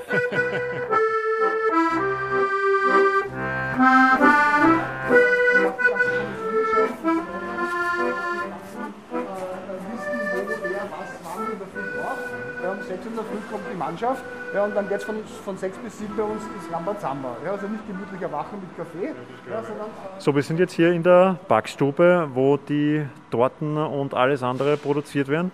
Kommt 13.51 13.64
die 13.73 13.77
Mannschaft 13.77 14.23
ja, 14.55 14.64
und 14.64 14.75
dann 14.75 14.88
geht 14.88 14.99
es 14.99 15.05
von, 15.05 15.17
von 15.45 15.57
6 15.57 15.79
bis 15.79 15.99
7 15.99 16.17
bei 16.17 16.23
uns 16.23 16.43
ins 16.43 16.73
Rambazamba. 16.73 17.37
Ja, 17.45 17.53
also 17.53 17.67
nicht 17.69 17.87
gemütlich 17.87 18.21
erwachen 18.23 18.59
mit 18.61 18.77
Kaffee. 18.77 19.14
Ja, 19.49 19.62
sondern, 19.62 19.87
äh 19.87 20.21
so, 20.21 20.35
wir 20.35 20.43
sind 20.43 20.59
jetzt 20.59 20.73
hier 20.73 20.93
in 20.93 21.03
der 21.03 21.38
Backstube, 21.49 22.29
wo 22.33 22.57
die 22.57 23.07
Torten 23.31 23.77
und 23.77 24.14
alles 24.14 24.43
andere 24.43 24.77
produziert 24.77 25.29
werden. 25.29 25.51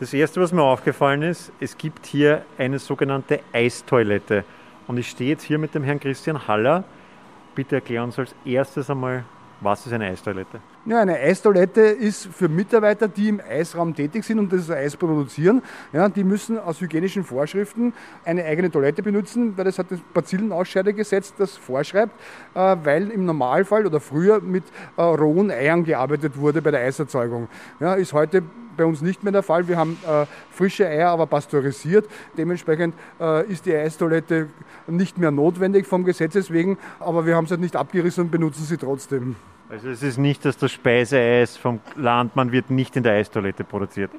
Das 0.00 0.14
erste, 0.14 0.40
was 0.40 0.52
mir 0.52 0.62
aufgefallen 0.62 1.22
ist, 1.22 1.52
es 1.60 1.76
gibt 1.76 2.06
hier 2.06 2.42
eine 2.58 2.78
sogenannte 2.78 3.40
Eistoilette. 3.52 4.44
Und 4.86 4.96
ich 4.96 5.08
stehe 5.08 5.30
jetzt 5.30 5.42
hier 5.42 5.58
mit 5.58 5.74
dem 5.74 5.84
Herrn 5.84 6.00
Christian 6.00 6.48
Haller. 6.48 6.84
Bitte 7.54 7.76
erklär 7.76 8.02
uns 8.02 8.18
als 8.18 8.34
erstes 8.44 8.90
einmal, 8.90 9.24
was 9.60 9.86
ist 9.86 9.92
eine 9.92 10.06
Eistoilette? 10.06 10.60
Ja, 10.86 11.00
eine 11.00 11.18
Eistoilette 11.18 11.80
ist 11.80 12.26
für 12.26 12.46
Mitarbeiter, 12.46 13.08
die 13.08 13.30
im 13.30 13.40
Eisraum 13.40 13.94
tätig 13.94 14.22
sind 14.22 14.38
und 14.38 14.52
das 14.52 14.70
Eis 14.70 14.94
produzieren. 14.94 15.62
Ja, 15.94 16.10
die 16.10 16.24
müssen 16.24 16.58
aus 16.58 16.78
hygienischen 16.78 17.24
Vorschriften 17.24 17.94
eine 18.22 18.44
eigene 18.44 18.70
Toilette 18.70 19.02
benutzen, 19.02 19.56
weil 19.56 19.64
das 19.64 19.78
hat 19.78 19.90
das 19.90 20.00
Bazillenausscheidegesetz, 20.12 21.32
das 21.38 21.56
vorschreibt, 21.56 22.12
äh, 22.54 22.76
weil 22.84 23.08
im 23.08 23.24
Normalfall 23.24 23.86
oder 23.86 23.98
früher 23.98 24.42
mit 24.42 24.64
äh, 24.98 25.02
rohen 25.02 25.50
Eiern 25.50 25.84
gearbeitet 25.84 26.36
wurde 26.36 26.60
bei 26.60 26.70
der 26.70 26.80
Eiserzeugung. 26.80 27.48
Ja, 27.80 27.94
ist 27.94 28.12
heute 28.12 28.42
bei 28.76 28.84
uns 28.84 29.00
nicht 29.00 29.22
mehr 29.22 29.32
der 29.32 29.42
Fall. 29.42 29.66
Wir 29.66 29.78
haben 29.78 29.96
äh, 30.06 30.26
frische 30.50 30.86
Eier, 30.86 31.08
aber 31.08 31.26
pasteurisiert. 31.26 32.06
Dementsprechend 32.36 32.94
äh, 33.18 33.50
ist 33.50 33.64
die 33.64 33.74
Eistoilette 33.74 34.48
nicht 34.86 35.16
mehr 35.16 35.30
notwendig 35.30 35.86
vom 35.86 36.04
Gesetz 36.04 36.50
wegen, 36.50 36.76
aber 37.00 37.24
wir 37.24 37.36
haben 37.36 37.46
sie 37.46 37.52
halt 37.52 37.62
nicht 37.62 37.74
abgerissen 37.74 38.24
und 38.24 38.30
benutzen 38.30 38.64
sie 38.64 38.76
trotzdem. 38.76 39.36
Also 39.74 39.88
es 39.88 40.04
ist 40.04 40.18
nicht, 40.18 40.44
dass 40.44 40.56
das 40.56 40.70
Speiseeis 40.70 41.56
vom 41.56 41.80
Landmann 41.96 42.52
wird 42.52 42.70
nicht 42.70 42.94
in 42.94 43.02
der 43.02 43.14
Eistoilette 43.14 43.64
produziert. 43.64 44.12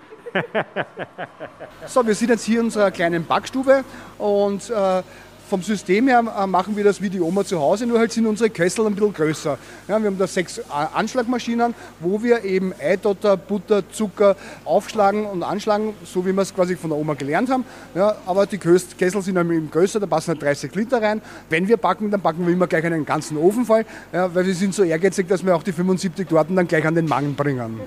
so, 1.88 2.06
wir 2.06 2.14
sind 2.14 2.30
jetzt 2.30 2.44
hier 2.44 2.60
in 2.60 2.66
unserer 2.66 2.92
kleinen 2.92 3.26
Backstube 3.26 3.86
und 4.18 4.70
äh, 4.70 5.02
vom 5.50 5.62
System 5.62 6.08
her 6.08 6.24
äh, 6.38 6.48
machen 6.48 6.76
wir 6.76 6.84
das 6.84 7.02
wie 7.02 7.10
die 7.10 7.22
Oma 7.22 7.46
zu 7.46 7.60
Hause, 7.60 7.86
nur 7.86 8.00
halt 8.00 8.12
sind 8.12 8.26
unsere 8.26 8.50
Kessel 8.50 8.86
ein 8.86 8.96
bisschen 8.96 9.14
größer. 9.14 9.58
Ja, 9.88 10.00
wir 10.00 10.08
haben 10.08 10.18
da 10.18 10.28
sechs 10.28 10.58
äh, 10.58 10.64
Anschlagmaschinen, 10.94 11.74
wo 12.00 12.22
wir 12.22 12.44
eben 12.44 12.74
Eidotter, 12.80 13.38
Butter, 13.38 13.88
Zucker 13.90 14.36
aufschlagen 14.64 15.26
und 15.26 15.44
anschlagen, 15.44 15.94
so 16.04 16.26
wie 16.26 16.34
wir 16.34 16.42
es 16.42 16.54
quasi 16.54 16.76
von 16.76 16.90
der 16.90 17.00
Oma 17.00 17.14
gelernt 17.14 17.50
haben. 17.50 17.66
Ja, 17.94 18.16
aber 18.26 18.46
die 18.46 18.58
Kessel 18.58 19.22
sind 19.22 19.38
eben 19.38 19.70
größer, 19.70 20.00
da 20.00 20.08
passen 20.08 20.30
halt 20.30 20.42
30 20.42 20.74
Liter 20.76 21.02
rein. 21.02 21.22
Wenn 21.50 21.68
wir 21.68 21.78
backen, 21.78 22.10
dann 22.12 22.22
backen 22.22 22.46
wir 22.46 22.54
immer 22.54 22.68
gleich 22.68 22.86
einen 22.86 23.06
ganzen 23.06 23.38
Ofen 23.38 23.66
voll, 23.66 23.86
ja, 24.12 24.34
weil 24.34 24.46
wir 24.46 24.56
sind 24.56 24.74
so 24.74 24.84
ehrgeizig, 24.84 25.28
dass 25.28 25.46
wir 25.46 25.56
auch 25.56 25.64
die 25.64 25.72
75 25.72 26.28
Torten 26.28 26.56
dann 26.56 26.68
gleich 26.68 26.86
an 26.86 26.96
den 26.96 27.08
Magen 27.08 27.36
bringen. 27.36 27.82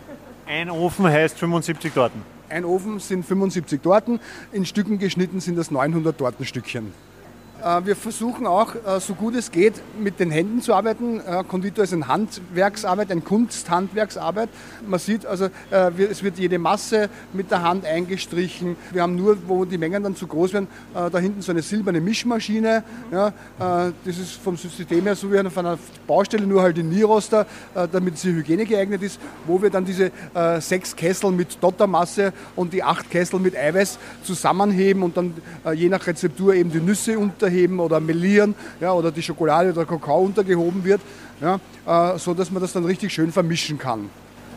Ein 0.47 0.71
Ofen 0.71 1.07
heißt 1.07 1.39
75 1.39 1.93
Torten? 1.93 2.23
Ein 2.49 2.65
Ofen 2.65 2.99
sind 2.99 3.27
75 3.27 3.83
Torten, 3.83 4.21
in 4.53 4.65
Stücken 4.65 4.99
geschnitten 4.99 5.41
sind 5.41 5.57
das 5.59 5.71
900 5.71 6.17
Tortenstückchen. 6.17 7.08
Äh, 7.63 7.87
wir 7.87 7.97
versuchen 7.97 8.47
auch, 8.47 8.75
äh, 8.75 9.01
so 9.01 9.15
gut 9.15 9.35
es 9.35 9.51
geht, 9.51 9.75
mit 9.99 10.21
den 10.21 10.31
Händen 10.31 10.63
zu 10.63 10.75
arbeiten. 10.75 11.21
Äh, 11.21 11.43
Konditor 11.43 11.83
ist 11.83 11.93
eine 11.93 12.07
Handwerksarbeit, 12.07 13.11
eine 13.11 13.21
Kunsthandwerksarbeit. 13.21 14.49
Man 14.87 15.01
sieht 15.01 15.27
also, 15.27 15.49
es 15.71 16.23
wird 16.23 16.39
jede 16.39 16.59
Masse 16.59 17.09
mit 17.33 17.51
der 17.51 17.63
Hand 17.63 17.85
eingestrichen. 17.85 18.77
Wir 18.93 19.03
haben 19.03 19.17
nur, 19.17 19.37
wo 19.47 19.65
die 19.65 19.79
Mengen 19.79 20.03
dann 20.03 20.17
zu 20.17 20.27
groß 20.27 20.53
werden, 20.53 20.69
da 20.95 21.19
hinten 21.19 21.43
so 21.43 21.53
eine 21.53 21.63
silberne 21.63 22.01
Mischmaschine. 22.01 22.83
das 23.11 23.93
ist 24.05 24.33
vom 24.33 24.57
System 24.57 25.03
her 25.03 25.15
so 25.15 25.31
wie 25.33 25.39
auf 25.41 25.59
einer 25.59 25.79
Baustelle, 26.07 26.47
nur 26.47 26.63
halt 26.63 26.79
in 26.79 26.89
Nieroster, 26.89 27.47
damit 27.93 28.19
sie 28.19 28.33
Hygiene 28.33 28.65
geeignet 28.65 29.03
ist, 29.03 29.21
wo 29.47 29.61
wir 29.61 29.71
dann 29.71 29.85
diese 29.85 30.11
sechs 30.61 30.95
Kessel 30.95 31.31
mit 31.33 31.63
Dottermasse 31.63 32.33
und 32.57 32.73
die 32.73 32.83
acht 32.83 33.11
Kessel 33.11 33.41
mit 33.41 33.57
Eiweiß 33.57 33.99
zusammenheben 34.23 35.03
und 35.03 35.17
dann 35.17 35.35
je 35.75 35.89
nach 35.89 36.07
Rezeptur 36.07 36.55
eben 36.55 36.71
die 36.71 36.81
Nüsse 36.81 37.19
unter 37.19 37.48
unterheben 37.49 37.81
oder 37.81 38.01
melieren 38.01 38.55
ja, 38.81 38.93
oder 38.93 39.11
die 39.11 39.23
Schokolade 39.23 39.73
oder 39.73 39.85
Kakao 39.85 40.21
untergehoben 40.21 40.85
wird, 40.85 41.01
ja, 41.41 41.59
äh, 41.87 42.19
so 42.19 42.35
man 42.51 42.61
das 42.61 42.73
dann 42.73 42.85
richtig 42.85 43.13
schön 43.13 43.33
vermischen 43.33 43.79
kann. 43.79 44.11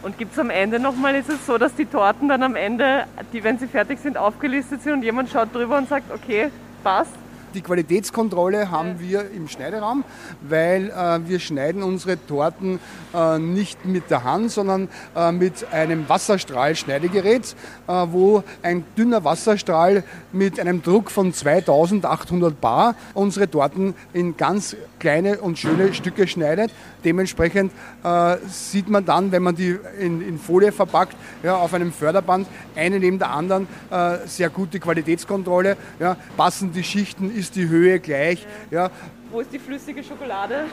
Und 0.03 0.17
gibt 0.17 0.33
es 0.33 0.39
am 0.39 0.49
Ende 0.49 0.79
nochmal, 0.79 1.15
ist 1.15 1.29
es 1.29 1.45
so, 1.45 1.57
dass 1.57 1.75
die 1.75 1.85
Torten 1.85 2.27
dann 2.27 2.41
am 2.41 2.55
Ende, 2.55 3.05
die, 3.33 3.43
wenn 3.43 3.59
sie 3.59 3.67
fertig 3.67 3.99
sind, 3.99 4.17
aufgelistet 4.17 4.81
sind 4.81 4.93
und 4.93 5.03
jemand 5.03 5.29
schaut 5.29 5.53
drüber 5.53 5.77
und 5.77 5.87
sagt, 5.87 6.11
okay, 6.11 6.49
passt? 6.83 7.13
Die 7.53 7.61
Qualitätskontrolle 7.61 8.71
haben 8.71 9.01
wir 9.01 9.29
im 9.31 9.49
Schneideraum, 9.49 10.05
weil 10.41 10.89
äh, 10.89 11.27
wir 11.27 11.39
schneiden 11.39 11.83
unsere 11.83 12.17
Torten 12.25 12.79
äh, 13.13 13.39
nicht 13.39 13.83
mit 13.85 14.09
der 14.09 14.23
Hand, 14.23 14.51
sondern 14.51 14.87
äh, 15.15 15.33
mit 15.33 15.65
einem 15.73 16.07
Wasserstrahlschneidegerät, 16.07 17.55
äh, 17.87 17.91
wo 17.91 18.43
ein 18.63 18.85
dünner 18.97 19.25
Wasserstrahl 19.25 20.03
mit 20.31 20.61
einem 20.61 20.81
Druck 20.81 21.11
von 21.11 21.33
2800 21.33 22.61
Bar 22.61 22.95
unsere 23.13 23.49
Torten 23.49 23.95
in 24.13 24.37
ganz 24.37 24.77
kleine 24.99 25.41
und 25.41 25.59
schöne 25.59 25.93
Stücke 25.93 26.27
schneidet. 26.27 26.71
Dementsprechend 27.03 27.73
äh, 28.03 28.37
sieht 28.47 28.89
man 28.89 29.05
dann, 29.05 29.31
wenn 29.31 29.43
man 29.43 29.55
die 29.55 29.77
in, 29.99 30.21
in 30.21 30.37
Folie 30.39 30.71
verpackt, 30.71 31.15
ja, 31.43 31.55
auf 31.55 31.73
einem 31.73 31.91
Förderband, 31.91 32.47
eine 32.75 32.99
neben 32.99 33.19
der 33.19 33.31
anderen, 33.31 33.67
äh, 33.89 34.17
sehr 34.25 34.49
gute 34.49 34.79
Qualitätskontrolle. 34.79 35.77
Ja, 35.99 36.17
passen 36.37 36.71
die 36.71 36.83
Schichten, 36.83 37.35
ist 37.35 37.55
die 37.55 37.67
Höhe 37.67 37.99
gleich. 37.99 38.45
Ja. 38.69 38.89
Wo 39.31 39.41
ist 39.41 39.51
die 39.53 39.59
flüssige 39.59 40.03
Schokolade? 40.03 40.65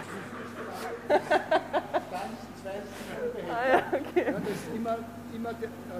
ah, 1.08 1.18
ja, 3.70 3.82
okay. 3.92 4.24
ja, 4.26 4.32
da 4.32 4.38
ist 4.38 4.74
immer, 4.74 4.98
immer 5.34 5.50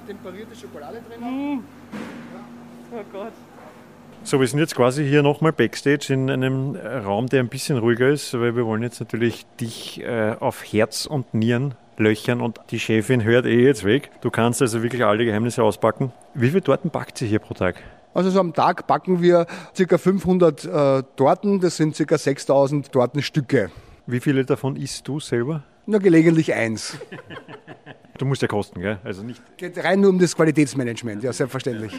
temperierte 0.07 0.55
Schokolade 0.57 1.01
drin. 1.09 1.21
Mm. 1.21 1.64
Oh 2.91 3.05
Gott. 3.12 3.33
So, 4.29 4.38
wir 4.41 4.47
sind 4.47 4.59
jetzt 4.59 4.75
quasi 4.75 5.09
hier 5.09 5.23
nochmal 5.23 5.53
Backstage 5.53 6.12
in 6.12 6.29
einem 6.29 6.77
Raum, 6.77 7.29
der 7.29 7.41
ein 7.41 7.49
bisschen 7.49 7.79
ruhiger 7.79 8.11
ist, 8.11 8.35
weil 8.35 8.55
wir 8.55 8.67
wollen 8.67 8.83
jetzt 8.83 9.01
natürlich 9.01 9.47
dich 9.59 10.03
äh, 10.03 10.37
auf 10.38 10.71
Herz 10.71 11.07
und 11.07 11.33
Nieren 11.33 11.77
löchern 11.97 12.43
und 12.43 12.61
die 12.71 12.79
Chefin 12.79 13.25
hört 13.25 13.47
eh 13.47 13.64
jetzt 13.64 13.85
weg. 13.85 14.11
Du 14.21 14.29
kannst 14.31 14.61
also 14.61 14.83
wirklich 14.83 15.03
alle 15.03 15.25
Geheimnisse 15.25 15.62
auspacken. 15.62 16.12
Wie 16.35 16.49
viele 16.49 16.62
Torten 16.62 16.91
backt 16.91 17.17
sie 17.17 17.27
hier 17.27 17.38
pro 17.38 17.55
Tag? 17.55 17.77
Also 18.12 18.29
so 18.29 18.41
am 18.41 18.53
Tag 18.53 18.87
backen 18.87 19.23
wir 19.23 19.47
ca. 19.75 19.97
500 19.97 20.62
äh, 20.62 21.03
Torten, 21.17 21.61
das 21.61 21.79
sind 21.79 21.97
ca. 21.97 22.19
6000 22.19 22.93
Tortenstücke. 22.93 23.71
Wie 24.07 24.21
viele 24.21 24.45
davon 24.45 24.77
isst 24.77 25.09
du 25.09 25.21
selber? 25.21 25.62
Nur 25.88 26.01
gelegentlich 26.01 26.53
eins. 26.53 26.98
Du 28.18 28.27
musst 28.27 28.42
ja 28.42 28.48
kosten, 28.48 28.83
gell? 28.83 28.98
Also 29.05 29.22
nicht. 29.22 29.40
Geht 29.57 29.83
rein 29.83 30.03
nur 30.03 30.11
um 30.11 30.18
das 30.18 30.37
Qualitätsmanagement, 30.37 31.22
ja, 31.22 31.33
selbstverständlich. 31.33 31.92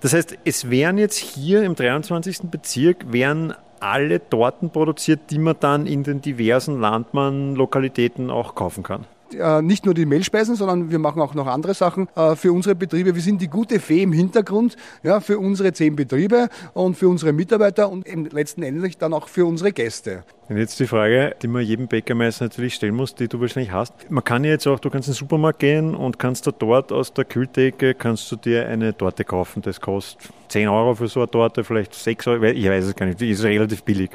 Das 0.00 0.14
heißt, 0.14 0.38
es 0.46 0.70
werden 0.70 0.96
jetzt 0.96 1.18
hier 1.18 1.62
im 1.62 1.74
23. 1.74 2.50
Bezirk 2.50 3.12
werden 3.12 3.52
alle 3.80 4.26
Torten 4.30 4.70
produziert, 4.70 5.30
die 5.30 5.38
man 5.38 5.56
dann 5.60 5.86
in 5.86 6.04
den 6.04 6.22
diversen 6.22 6.80
Landmann-Lokalitäten 6.80 8.30
auch 8.30 8.54
kaufen 8.54 8.82
kann 8.82 9.04
nicht 9.62 9.84
nur 9.84 9.94
die 9.94 10.06
Mehlspeisen, 10.06 10.56
sondern 10.56 10.90
wir 10.90 10.98
machen 10.98 11.20
auch 11.20 11.34
noch 11.34 11.46
andere 11.46 11.74
Sachen 11.74 12.08
äh, 12.14 12.36
für 12.36 12.52
unsere 12.52 12.74
Betriebe. 12.74 13.14
Wir 13.14 13.22
sind 13.22 13.40
die 13.40 13.48
gute 13.48 13.80
Fee 13.80 14.02
im 14.02 14.12
Hintergrund 14.12 14.76
ja, 15.02 15.20
für 15.20 15.38
unsere 15.38 15.72
zehn 15.72 15.96
Betriebe 15.96 16.48
und 16.74 16.96
für 16.96 17.08
unsere 17.08 17.32
Mitarbeiter 17.32 17.90
und 17.90 18.06
letzten 18.32 18.62
Endes 18.62 18.98
dann 18.98 19.14
auch 19.14 19.28
für 19.28 19.46
unsere 19.46 19.72
Gäste. 19.72 20.24
Und 20.52 20.58
jetzt 20.58 20.78
die 20.80 20.86
Frage, 20.86 21.34
die 21.40 21.48
man 21.48 21.64
jedem 21.64 21.86
Bäckermeister 21.86 22.44
natürlich 22.44 22.74
stellen 22.74 22.94
muss, 22.94 23.14
die 23.14 23.26
du 23.26 23.40
wahrscheinlich 23.40 23.72
hast. 23.72 23.94
Man 24.10 24.22
kann 24.22 24.44
ja 24.44 24.50
jetzt 24.50 24.66
auch, 24.66 24.78
du 24.78 24.90
kannst 24.90 25.08
in 25.08 25.14
den 25.14 25.18
Supermarkt 25.18 25.60
gehen 25.60 25.94
und 25.94 26.18
kannst 26.18 26.46
da 26.46 26.50
dort 26.50 26.92
aus 26.92 27.10
der 27.14 27.24
Kühltheke, 27.24 27.94
kannst 27.94 28.30
du 28.30 28.36
dir 28.36 28.68
eine 28.68 28.94
Torte 28.94 29.24
kaufen. 29.24 29.62
Das 29.62 29.80
kostet 29.80 30.30
10 30.48 30.68
Euro 30.68 30.94
für 30.94 31.08
so 31.08 31.20
eine 31.20 31.30
Torte, 31.30 31.64
vielleicht 31.64 31.94
6 31.94 32.26
Euro, 32.26 32.44
ich 32.44 32.68
weiß 32.68 32.84
es 32.84 32.94
gar 32.94 33.06
nicht, 33.06 33.18
die 33.18 33.30
ist 33.30 33.42
relativ 33.44 33.82
billig. 33.82 34.10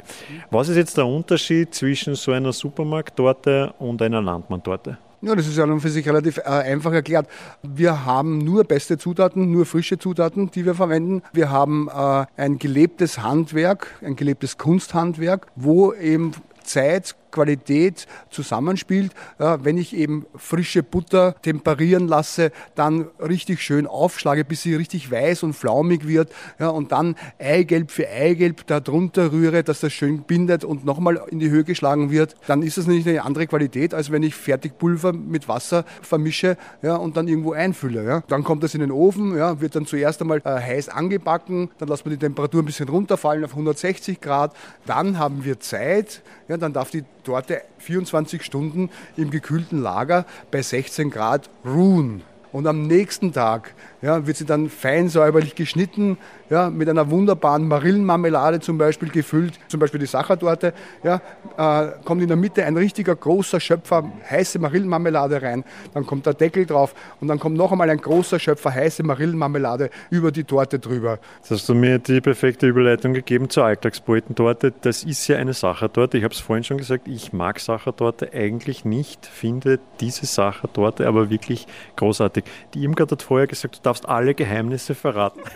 Was 0.52 0.68
ist 0.68 0.76
jetzt 0.76 0.96
der 0.96 1.06
Unterschied 1.06 1.74
zwischen 1.74 2.14
so 2.14 2.30
einer 2.30 2.52
Supermarkttorte 2.52 3.74
und 3.80 4.00
einer 4.00 4.22
Landmann-Torte? 4.22 4.96
Ja, 5.20 5.34
das 5.34 5.48
ist 5.48 5.58
ja 5.58 5.66
nun 5.66 5.80
für 5.80 5.88
sich 5.88 6.06
relativ 6.06 6.38
äh, 6.38 6.42
einfach 6.42 6.92
erklärt. 6.92 7.26
Wir 7.62 8.06
haben 8.06 8.38
nur 8.38 8.62
beste 8.62 8.98
Zutaten, 8.98 9.50
nur 9.50 9.66
frische 9.66 9.98
Zutaten, 9.98 10.52
die 10.52 10.64
wir 10.64 10.76
verwenden. 10.76 11.22
Wir 11.32 11.50
haben 11.50 11.88
äh, 11.88 12.26
ein 12.36 12.58
gelebtes 12.58 13.18
Handwerk, 13.18 13.98
ein 14.00 14.14
gelebtes 14.14 14.58
Kunsthandwerk, 14.58 15.48
wo 15.56 15.92
eben 15.92 16.34
Zeit, 16.62 17.16
Qualität 17.30 18.06
zusammenspielt. 18.30 19.12
wenn 19.38 19.78
ich 19.78 19.94
eben 19.94 20.26
frische 20.36 20.82
Butter 20.82 21.34
temperieren 21.42 22.08
lasse, 22.08 22.52
dann 22.74 23.08
richtig 23.20 23.62
schön 23.62 23.86
aufschlage, 23.86 24.44
bis 24.44 24.62
sie 24.62 24.74
richtig 24.74 25.10
weiß 25.10 25.42
und 25.42 25.54
flaumig 25.54 26.06
wird 26.06 26.32
und 26.58 26.92
dann 26.92 27.16
Eigelb 27.38 27.90
für 27.90 28.08
Eigelb 28.08 28.66
darunter 28.66 29.32
rühre, 29.32 29.62
dass 29.62 29.80
das 29.80 29.92
schön 29.92 30.22
bindet 30.22 30.64
und 30.64 30.84
nochmal 30.84 31.20
in 31.30 31.38
die 31.38 31.50
Höhe 31.50 31.64
geschlagen 31.64 32.10
wird, 32.10 32.36
dann 32.46 32.62
ist 32.62 32.78
das 32.78 32.86
nicht 32.86 33.06
eine 33.06 33.24
andere 33.24 33.46
Qualität, 33.46 33.94
als 33.94 34.10
wenn 34.10 34.22
ich 34.22 34.34
Fertigpulver 34.34 35.12
mit 35.12 35.48
Wasser 35.48 35.84
vermische 36.02 36.56
und 36.82 37.16
dann 37.16 37.28
irgendwo 37.28 37.52
einfülle. 37.52 38.22
Dann 38.28 38.44
kommt 38.44 38.62
das 38.62 38.74
in 38.74 38.80
den 38.80 38.90
Ofen, 38.90 39.34
wird 39.60 39.76
dann 39.76 39.86
zuerst 39.86 40.20
einmal 40.20 40.38
äh, 40.44 40.50
heiß 40.50 40.88
angebacken, 40.88 41.70
dann 41.78 41.88
lassen 41.88 42.06
wir 42.06 42.10
die 42.10 42.18
Temperatur 42.18 42.62
ein 42.62 42.66
bisschen 42.66 42.88
runterfallen 42.88 43.44
auf 43.44 43.52
160 43.52 44.20
Grad, 44.20 44.54
dann 44.86 45.18
haben 45.18 45.44
wir 45.44 45.60
Zeit, 45.60 46.22
dann 46.48 46.72
darf 46.72 46.90
die 46.90 47.04
Torte 47.28 47.60
24 47.76 48.42
Stunden 48.42 48.88
im 49.18 49.30
gekühlten 49.30 49.82
Lager 49.82 50.24
bei 50.50 50.62
16 50.62 51.10
Grad 51.10 51.50
ruhen. 51.62 52.22
Und 52.52 52.66
am 52.66 52.86
nächsten 52.86 53.32
Tag 53.32 53.74
ja, 54.00 54.26
wird 54.26 54.36
sie 54.36 54.46
dann 54.46 54.68
fein 54.70 55.08
säuberlich 55.08 55.54
geschnitten, 55.54 56.18
ja, 56.50 56.70
mit 56.70 56.88
einer 56.88 57.10
wunderbaren 57.10 57.68
Marillenmarmelade 57.68 58.60
zum 58.60 58.78
Beispiel 58.78 59.10
gefüllt, 59.10 59.58
zum 59.68 59.80
Beispiel 59.80 60.00
die 60.00 60.06
Sachertorte. 60.06 60.72
Ja, 61.02 61.20
äh, 61.58 61.92
kommt 62.04 62.22
in 62.22 62.28
der 62.28 62.36
Mitte 62.36 62.64
ein 62.64 62.76
richtiger 62.76 63.14
großer 63.14 63.60
Schöpfer 63.60 64.10
heiße 64.30 64.58
Marillenmarmelade 64.58 65.42
rein, 65.42 65.64
dann 65.92 66.06
kommt 66.06 66.26
der 66.26 66.34
Deckel 66.34 66.64
drauf 66.64 66.94
und 67.20 67.28
dann 67.28 67.38
kommt 67.38 67.56
noch 67.56 67.72
einmal 67.72 67.90
ein 67.90 68.00
großer 68.00 68.38
Schöpfer 68.38 68.72
heiße 68.72 69.02
Marillenmarmelade 69.02 69.90
über 70.10 70.30
die 70.32 70.44
Torte 70.44 70.78
drüber. 70.78 71.18
Jetzt 71.38 71.50
hast 71.50 71.68
du 71.68 71.74
mir 71.74 71.98
die 71.98 72.20
perfekte 72.20 72.66
Überleitung 72.66 73.12
gegeben 73.12 73.50
zur 73.50 73.64
Alltagspoetentorte. 73.64 74.72
Das 74.80 75.04
ist 75.04 75.26
ja 75.28 75.36
eine 75.36 75.52
Sachertorte. 75.52 76.16
Ich 76.16 76.24
habe 76.24 76.34
es 76.34 76.40
vorhin 76.40 76.64
schon 76.64 76.78
gesagt, 76.78 77.08
ich 77.08 77.32
mag 77.32 77.60
Sachertorte 77.60 78.30
eigentlich 78.32 78.84
nicht, 78.84 79.26
finde 79.26 79.80
diese 80.00 80.26
Sachertorte 80.26 81.06
aber 81.06 81.30
wirklich 81.30 81.66
großartig. 81.96 82.37
Die 82.74 82.82
Irmgard 82.82 83.12
hat 83.12 83.22
vorher 83.22 83.46
gesagt, 83.46 83.76
du 83.76 83.80
darfst 83.82 84.08
alle 84.08 84.34
Geheimnisse 84.34 84.94
verraten. 84.94 85.40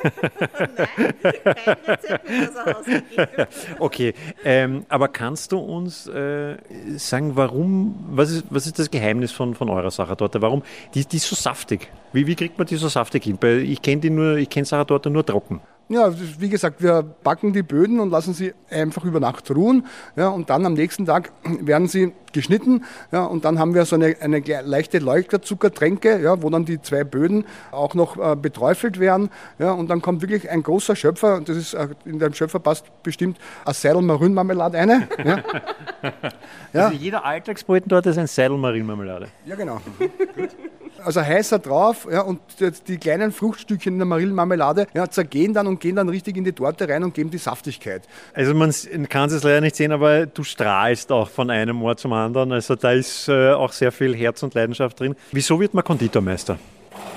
okay, 3.78 4.14
ähm, 4.44 4.84
aber 4.88 5.08
kannst 5.08 5.52
du 5.52 5.58
uns 5.58 6.06
äh, 6.06 6.56
sagen, 6.96 7.36
warum, 7.36 7.94
was 8.10 8.30
ist, 8.30 8.44
was 8.50 8.66
ist 8.66 8.78
das 8.78 8.90
Geheimnis 8.90 9.32
von, 9.32 9.54
von 9.54 9.68
eurer 9.68 9.90
Sachertorte? 9.90 10.42
Warum, 10.42 10.62
die, 10.94 11.04
die 11.04 11.16
ist 11.16 11.28
so 11.28 11.36
saftig. 11.36 11.90
Wie, 12.12 12.26
wie 12.26 12.34
kriegt 12.34 12.58
man 12.58 12.66
die 12.66 12.76
so 12.76 12.88
saftig 12.88 13.24
hin? 13.24 13.38
Ich 13.62 13.82
kenne 13.82 14.00
die 14.00 14.10
nur, 14.10 14.36
ich 14.36 14.50
kenne 14.50 14.66
Sachertorte 14.66 15.10
nur 15.10 15.24
trocken. 15.24 15.60
Ja, 15.92 16.12
wie 16.38 16.48
gesagt, 16.48 16.82
wir 16.82 17.02
backen 17.02 17.52
die 17.52 17.62
Böden 17.62 18.00
und 18.00 18.10
lassen 18.10 18.32
sie 18.32 18.54
einfach 18.70 19.04
über 19.04 19.20
Nacht 19.20 19.50
ruhen. 19.50 19.86
Ja, 20.16 20.28
und 20.28 20.48
dann 20.48 20.64
am 20.64 20.72
nächsten 20.72 21.04
Tag 21.04 21.32
werden 21.60 21.86
sie 21.86 22.12
geschnitten. 22.32 22.84
Ja, 23.10 23.24
und 23.24 23.44
dann 23.44 23.58
haben 23.58 23.74
wir 23.74 23.84
so 23.84 23.96
eine, 23.96 24.16
eine 24.20 24.42
leichte 24.64 24.98
Leuchterzuckertränke, 24.98 26.20
ja, 26.22 26.42
wo 26.42 26.48
dann 26.48 26.64
die 26.64 26.80
zwei 26.80 27.04
Böden 27.04 27.44
auch 27.70 27.94
noch 27.94 28.16
äh, 28.16 28.36
beträufelt 28.36 28.98
werden. 28.98 29.28
Ja, 29.58 29.72
und 29.72 29.90
dann 29.90 30.00
kommt 30.00 30.22
wirklich 30.22 30.48
ein 30.48 30.62
großer 30.62 30.96
Schöpfer, 30.96 31.36
und 31.36 31.48
das 31.48 31.56
ist 31.58 31.74
äh, 31.74 31.88
in 32.06 32.18
deinem 32.18 32.34
Schöpfer 32.34 32.58
passt 32.58 32.86
bestimmt 33.02 33.38
ein 33.64 33.74
Seidel 33.74 34.02
Marmelade 34.02 34.78
eine. 34.78 35.08
Ja. 35.22 35.42
ja. 36.72 36.84
Also 36.86 36.96
jeder 36.96 37.24
Alltagsbröten 37.24 37.88
dort 37.88 38.06
ist 38.06 38.16
ein 38.16 38.26
Seidel 38.26 38.56
Marmelade. 38.56 39.28
Ja, 39.44 39.56
genau. 39.56 39.80
also 41.04 41.20
heißer 41.20 41.58
drauf 41.58 42.06
ja, 42.10 42.22
und 42.22 42.40
die 42.88 42.98
kleinen 42.98 43.32
Fruchtstückchen 43.32 43.94
in 43.94 43.98
der 43.98 44.06
Marillenmarmelade 44.06 44.86
ja, 44.94 45.08
zergehen 45.08 45.54
dann 45.54 45.66
und 45.66 45.80
gehen 45.80 45.96
dann 45.96 46.08
richtig 46.08 46.36
in 46.36 46.44
die 46.44 46.52
Torte 46.52 46.88
rein 46.88 47.04
und 47.04 47.14
geben 47.14 47.30
die 47.30 47.38
Saftigkeit. 47.38 48.02
Also 48.34 48.54
man 48.54 48.72
kann 49.08 49.30
es 49.30 49.42
leider 49.42 49.60
nicht 49.60 49.76
sehen, 49.76 49.92
aber 49.92 50.26
du 50.26 50.44
strahlst 50.44 51.12
auch 51.12 51.28
von 51.28 51.50
einem 51.50 51.82
Ort 51.82 52.00
zum 52.00 52.12
anderen. 52.12 52.52
Also 52.52 52.76
da 52.76 52.92
ist 52.92 53.28
äh, 53.28 53.52
auch 53.52 53.72
sehr 53.72 53.92
viel 53.92 54.14
Herz 54.14 54.42
und 54.42 54.54
Leidenschaft 54.54 55.00
drin. 55.00 55.16
Wieso 55.32 55.58
wird 55.60 55.74
man 55.74 55.84
Konditormeister? 55.84 56.58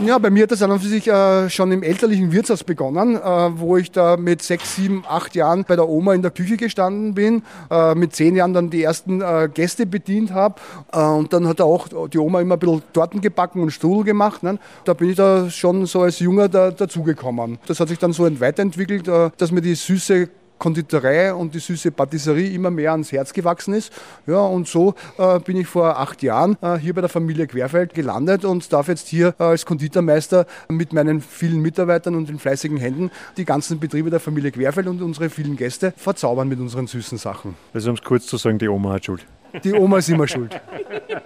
Ja, 0.06 0.18
bei 0.18 0.30
mir 0.30 0.44
hat 0.44 0.52
das 0.52 0.62
an 0.62 0.72
und 0.72 0.82
für 0.82 0.90
sich 0.90 1.08
äh, 1.08 1.50
schon 1.50 1.72
im 1.72 1.82
elterlichen 1.82 2.34
Wirtshaus 2.34 2.66
begonnen, 2.66 3.16
äh, 3.16 3.20
wo 3.22 3.78
ich 3.78 3.92
da 3.92 4.18
mit 4.18 4.42
sechs, 4.42 4.76
sieben, 4.76 5.06
acht 5.08 5.36
Jahren 5.36 5.64
bei 5.64 5.78
der 5.78 5.88
Oma 5.88 6.14
in 6.14 6.22
der 6.22 6.32
Küche 6.32 6.58
gestanden 6.58 7.14
bin, 7.14 7.44
äh, 7.72 7.96
mit 7.96 8.14
zehn 8.14 8.36
Jahren 8.36 8.54
dann 8.54 8.70
die 8.70 8.84
ersten 8.84 9.22
äh, 9.22 9.50
Gäste 9.54 9.86
bedient 9.86 10.34
habe 10.34 10.56
äh, 10.92 11.00
und 11.00 11.32
dann 11.32 11.48
hat 11.48 11.62
auch 11.62 11.88
die 12.10 12.18
Oma 12.18 12.42
immer 12.42 12.56
ein 12.56 12.60
bisschen 12.60 12.84
Torten 12.92 13.22
gebacken 13.22 13.62
und 13.62 13.72
Strudel 13.72 14.04
gemacht. 14.04 14.44
Ne? 14.44 14.60
Da 14.84 14.94
bin 14.94 15.12
ich 15.12 15.16
da 15.16 15.50
schon 15.50 15.86
so 15.86 16.02
als 16.02 16.20
Junger 16.20 16.50
da, 16.50 16.72
dazugekommen. 16.72 17.58
Das 17.66 17.80
hat 17.80 17.88
sich 17.88 17.98
dann 17.98 18.12
so 18.12 18.28
weiterentwickelt, 18.42 19.08
äh, 19.08 19.30
dass 19.38 19.54
mir 19.54 19.62
die 19.62 19.76
süße 19.76 20.28
Konditorei 20.66 21.32
und 21.32 21.54
die 21.54 21.60
süße 21.60 21.92
Patisserie 21.92 22.50
immer 22.50 22.72
mehr 22.72 22.92
ans 22.92 23.12
Herz 23.12 23.34
gewachsen 23.34 23.76
ist. 23.76 23.94
Ja, 24.26 24.40
und 24.40 24.68
so 24.68 24.96
äh, 25.20 25.38
bin 25.38 25.58
ich 25.58 25.68
vor 25.68 26.00
acht 26.00 26.24
Jahren 26.24 26.58
äh, 26.60 26.78
hier 26.78 26.96
bei 26.96 27.02
der 27.02 27.10
Familie 27.10 27.46
Querfeld 27.46 27.94
gelandet 27.94 28.46
und 28.46 28.74
darf 28.74 28.88
jetzt 28.88 29.08
hier 29.08 29.36
äh, 29.38 29.44
als 29.44 29.64
Konditormeister 29.64 30.48
mit 30.68 30.92
meinen 30.92 31.22
vielen 31.22 31.62
Mitarbeitern 31.62 32.16
und 32.16 32.30
den 32.30 32.40
fleißigen 32.40 32.78
Händen 32.78 33.12
die 33.38 33.46
ganzen 33.46 33.80
Betriebe 33.80 34.10
der 34.10 34.20
Familie 34.20 34.50
Querfeld 34.50 34.88
und 34.88 35.04
unsere 35.04 35.30
vielen 35.30 35.56
Gäste 35.56 35.94
verzaubern 35.98 36.48
mit 36.48 36.60
unseren 36.60 36.88
süßen 36.88 37.20
Sachen. 37.20 37.54
Also 37.72 37.92
um 37.92 37.96
es 37.98 38.02
kurz 38.02 38.26
zu 38.26 38.38
sagen, 38.38 38.58
die 38.58 38.68
Oma 38.68 38.94
hat 38.94 39.06
Schuld. 39.06 39.24
Die 39.64 39.72
Oma 39.72 40.00
ist 40.00 40.10
immer 40.10 40.28
schuld. 40.28 40.60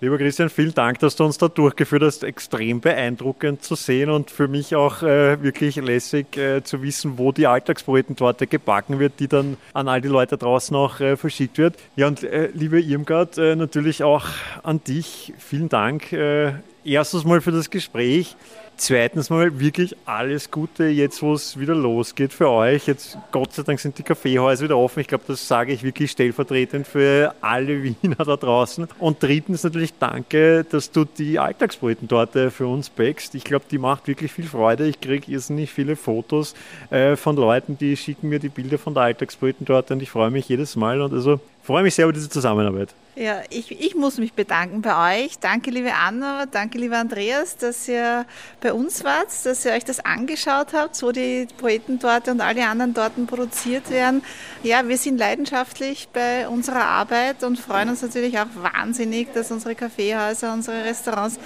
Lieber 0.00 0.16
Christian, 0.16 0.48
vielen 0.48 0.74
Dank, 0.74 1.00
dass 1.00 1.16
du 1.16 1.24
uns 1.24 1.38
da 1.38 1.48
durchgeführt 1.48 2.04
hast. 2.04 2.22
Extrem 2.22 2.80
beeindruckend 2.80 3.64
zu 3.64 3.74
sehen 3.74 4.10
und 4.10 4.30
für 4.30 4.46
mich 4.46 4.76
auch 4.76 5.02
äh, 5.02 5.42
wirklich 5.42 5.74
lässig 5.74 6.36
äh, 6.36 6.62
zu 6.62 6.82
wissen, 6.82 7.18
wo 7.18 7.32
die 7.32 7.48
Alltagspoetentorte 7.48 8.46
gebacken 8.46 9.00
wird, 9.00 9.14
die 9.18 9.26
dann 9.26 9.56
an 9.72 9.88
all 9.88 10.00
die 10.00 10.06
Leute 10.06 10.38
draußen 10.38 10.76
auch 10.76 11.00
äh, 11.00 11.16
verschickt 11.16 11.58
wird. 11.58 11.74
Ja, 11.96 12.06
und 12.06 12.22
äh, 12.22 12.48
liebe 12.54 12.80
Irmgard, 12.80 13.38
äh, 13.38 13.56
natürlich 13.56 14.04
auch 14.04 14.26
an 14.62 14.80
dich. 14.84 15.32
Vielen 15.36 15.68
Dank. 15.68 16.12
Äh, 16.12 16.52
erstens 16.84 17.24
mal 17.24 17.40
für 17.40 17.50
das 17.50 17.68
Gespräch. 17.68 18.36
Zweitens 18.80 19.28
mal 19.28 19.58
wirklich 19.58 19.96
alles 20.04 20.52
Gute 20.52 20.84
jetzt, 20.84 21.20
wo 21.20 21.34
es 21.34 21.58
wieder 21.58 21.74
losgeht 21.74 22.32
für 22.32 22.48
euch. 22.48 22.86
Jetzt 22.86 23.18
Gott 23.32 23.52
sei 23.52 23.64
Dank 23.64 23.80
sind 23.80 23.98
die 23.98 24.04
Kaffeehäuser 24.04 24.62
wieder 24.62 24.78
offen. 24.78 25.00
Ich 25.00 25.08
glaube, 25.08 25.24
das 25.26 25.48
sage 25.48 25.72
ich 25.72 25.82
wirklich 25.82 26.12
stellvertretend 26.12 26.86
für 26.86 27.34
alle 27.40 27.82
Wiener 28.02 28.14
da 28.14 28.36
draußen. 28.36 28.86
Und 29.00 29.20
drittens 29.20 29.64
natürlich 29.64 29.94
danke, 29.98 30.64
dass 30.70 30.92
du 30.92 31.04
die 31.04 31.40
Alltagsbrötentorte 31.40 32.52
für 32.52 32.68
uns 32.68 32.88
backst. 32.88 33.34
Ich 33.34 33.42
glaube, 33.42 33.64
die 33.68 33.78
macht 33.78 34.06
wirklich 34.06 34.30
viel 34.30 34.46
Freude. 34.46 34.86
Ich 34.86 35.00
kriege 35.00 35.28
irrsinnig 35.28 35.72
viele 35.72 35.96
Fotos 35.96 36.54
äh, 36.90 37.16
von 37.16 37.34
Leuten, 37.34 37.76
die 37.78 37.96
schicken 37.96 38.28
mir 38.28 38.38
die 38.38 38.48
Bilder 38.48 38.78
von 38.78 38.94
der 38.94 39.02
Alltagsbrötentorte 39.02 39.94
und 39.94 40.04
ich 40.04 40.10
freue 40.10 40.30
mich 40.30 40.48
jedes 40.48 40.76
Mal. 40.76 41.00
Und 41.00 41.12
also 41.12 41.40
freue 41.68 41.82
mich 41.82 41.94
sehr 41.94 42.06
über 42.06 42.14
diese 42.14 42.30
Zusammenarbeit. 42.30 42.94
Ja, 43.14 43.42
ich, 43.50 43.78
ich 43.78 43.94
muss 43.94 44.16
mich 44.16 44.32
bedanken 44.32 44.80
bei 44.80 45.24
euch. 45.24 45.38
Danke, 45.38 45.70
liebe 45.70 45.92
Anna, 45.92 46.46
danke, 46.46 46.78
lieber 46.78 46.96
Andreas, 46.96 47.58
dass 47.58 47.86
ihr 47.86 48.24
bei 48.62 48.72
uns 48.72 49.04
wart, 49.04 49.26
dass 49.44 49.66
ihr 49.66 49.72
euch 49.72 49.84
das 49.84 50.00
angeschaut 50.00 50.68
habt, 50.72 51.02
wo 51.02 51.12
die 51.12 51.46
Poetentorte 51.58 52.30
und 52.30 52.40
alle 52.40 52.66
anderen 52.66 52.94
Torten 52.94 53.26
produziert 53.26 53.90
werden. 53.90 54.22
Ja, 54.62 54.88
wir 54.88 54.96
sind 54.96 55.18
leidenschaftlich 55.18 56.08
bei 56.10 56.48
unserer 56.48 56.86
Arbeit 56.86 57.44
und 57.44 57.58
freuen 57.58 57.90
uns 57.90 58.00
natürlich 58.00 58.38
auch 58.38 58.46
wahnsinnig, 58.54 59.34
dass 59.34 59.50
unsere 59.50 59.74
Kaffeehäuser, 59.74 60.54
unsere 60.54 60.84
Restaurants 60.86 61.38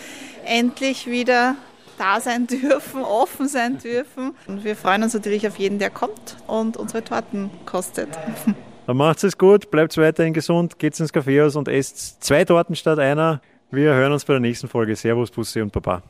endlich 0.44 1.08
wieder 1.08 1.56
da 1.98 2.20
sein 2.20 2.46
dürfen, 2.46 3.02
offen 3.02 3.48
sein 3.48 3.78
dürfen. 3.78 4.36
Und 4.46 4.62
wir 4.62 4.76
freuen 4.76 5.02
uns 5.02 5.14
natürlich 5.14 5.48
auf 5.48 5.56
jeden, 5.56 5.80
der 5.80 5.90
kommt 5.90 6.36
und 6.46 6.76
unsere 6.76 7.02
Torten 7.02 7.50
kostet. 7.66 8.10
Dann 8.86 8.96
macht 8.96 9.22
es 9.22 9.38
gut, 9.38 9.70
bleibt 9.70 9.96
weiterhin 9.96 10.32
gesund, 10.32 10.78
geht's 10.78 10.98
ins 10.98 11.12
Kaffeehaus 11.12 11.54
und 11.54 11.68
esst 11.68 12.22
zwei 12.22 12.44
Torten 12.44 12.74
statt 12.74 12.98
einer. 12.98 13.40
Wir 13.70 13.94
hören 13.94 14.12
uns 14.12 14.24
bei 14.24 14.34
der 14.34 14.40
nächsten 14.40 14.68
Folge. 14.68 14.96
Servus, 14.96 15.30
Bussi 15.30 15.60
und 15.60 15.72
Baba. 15.72 16.02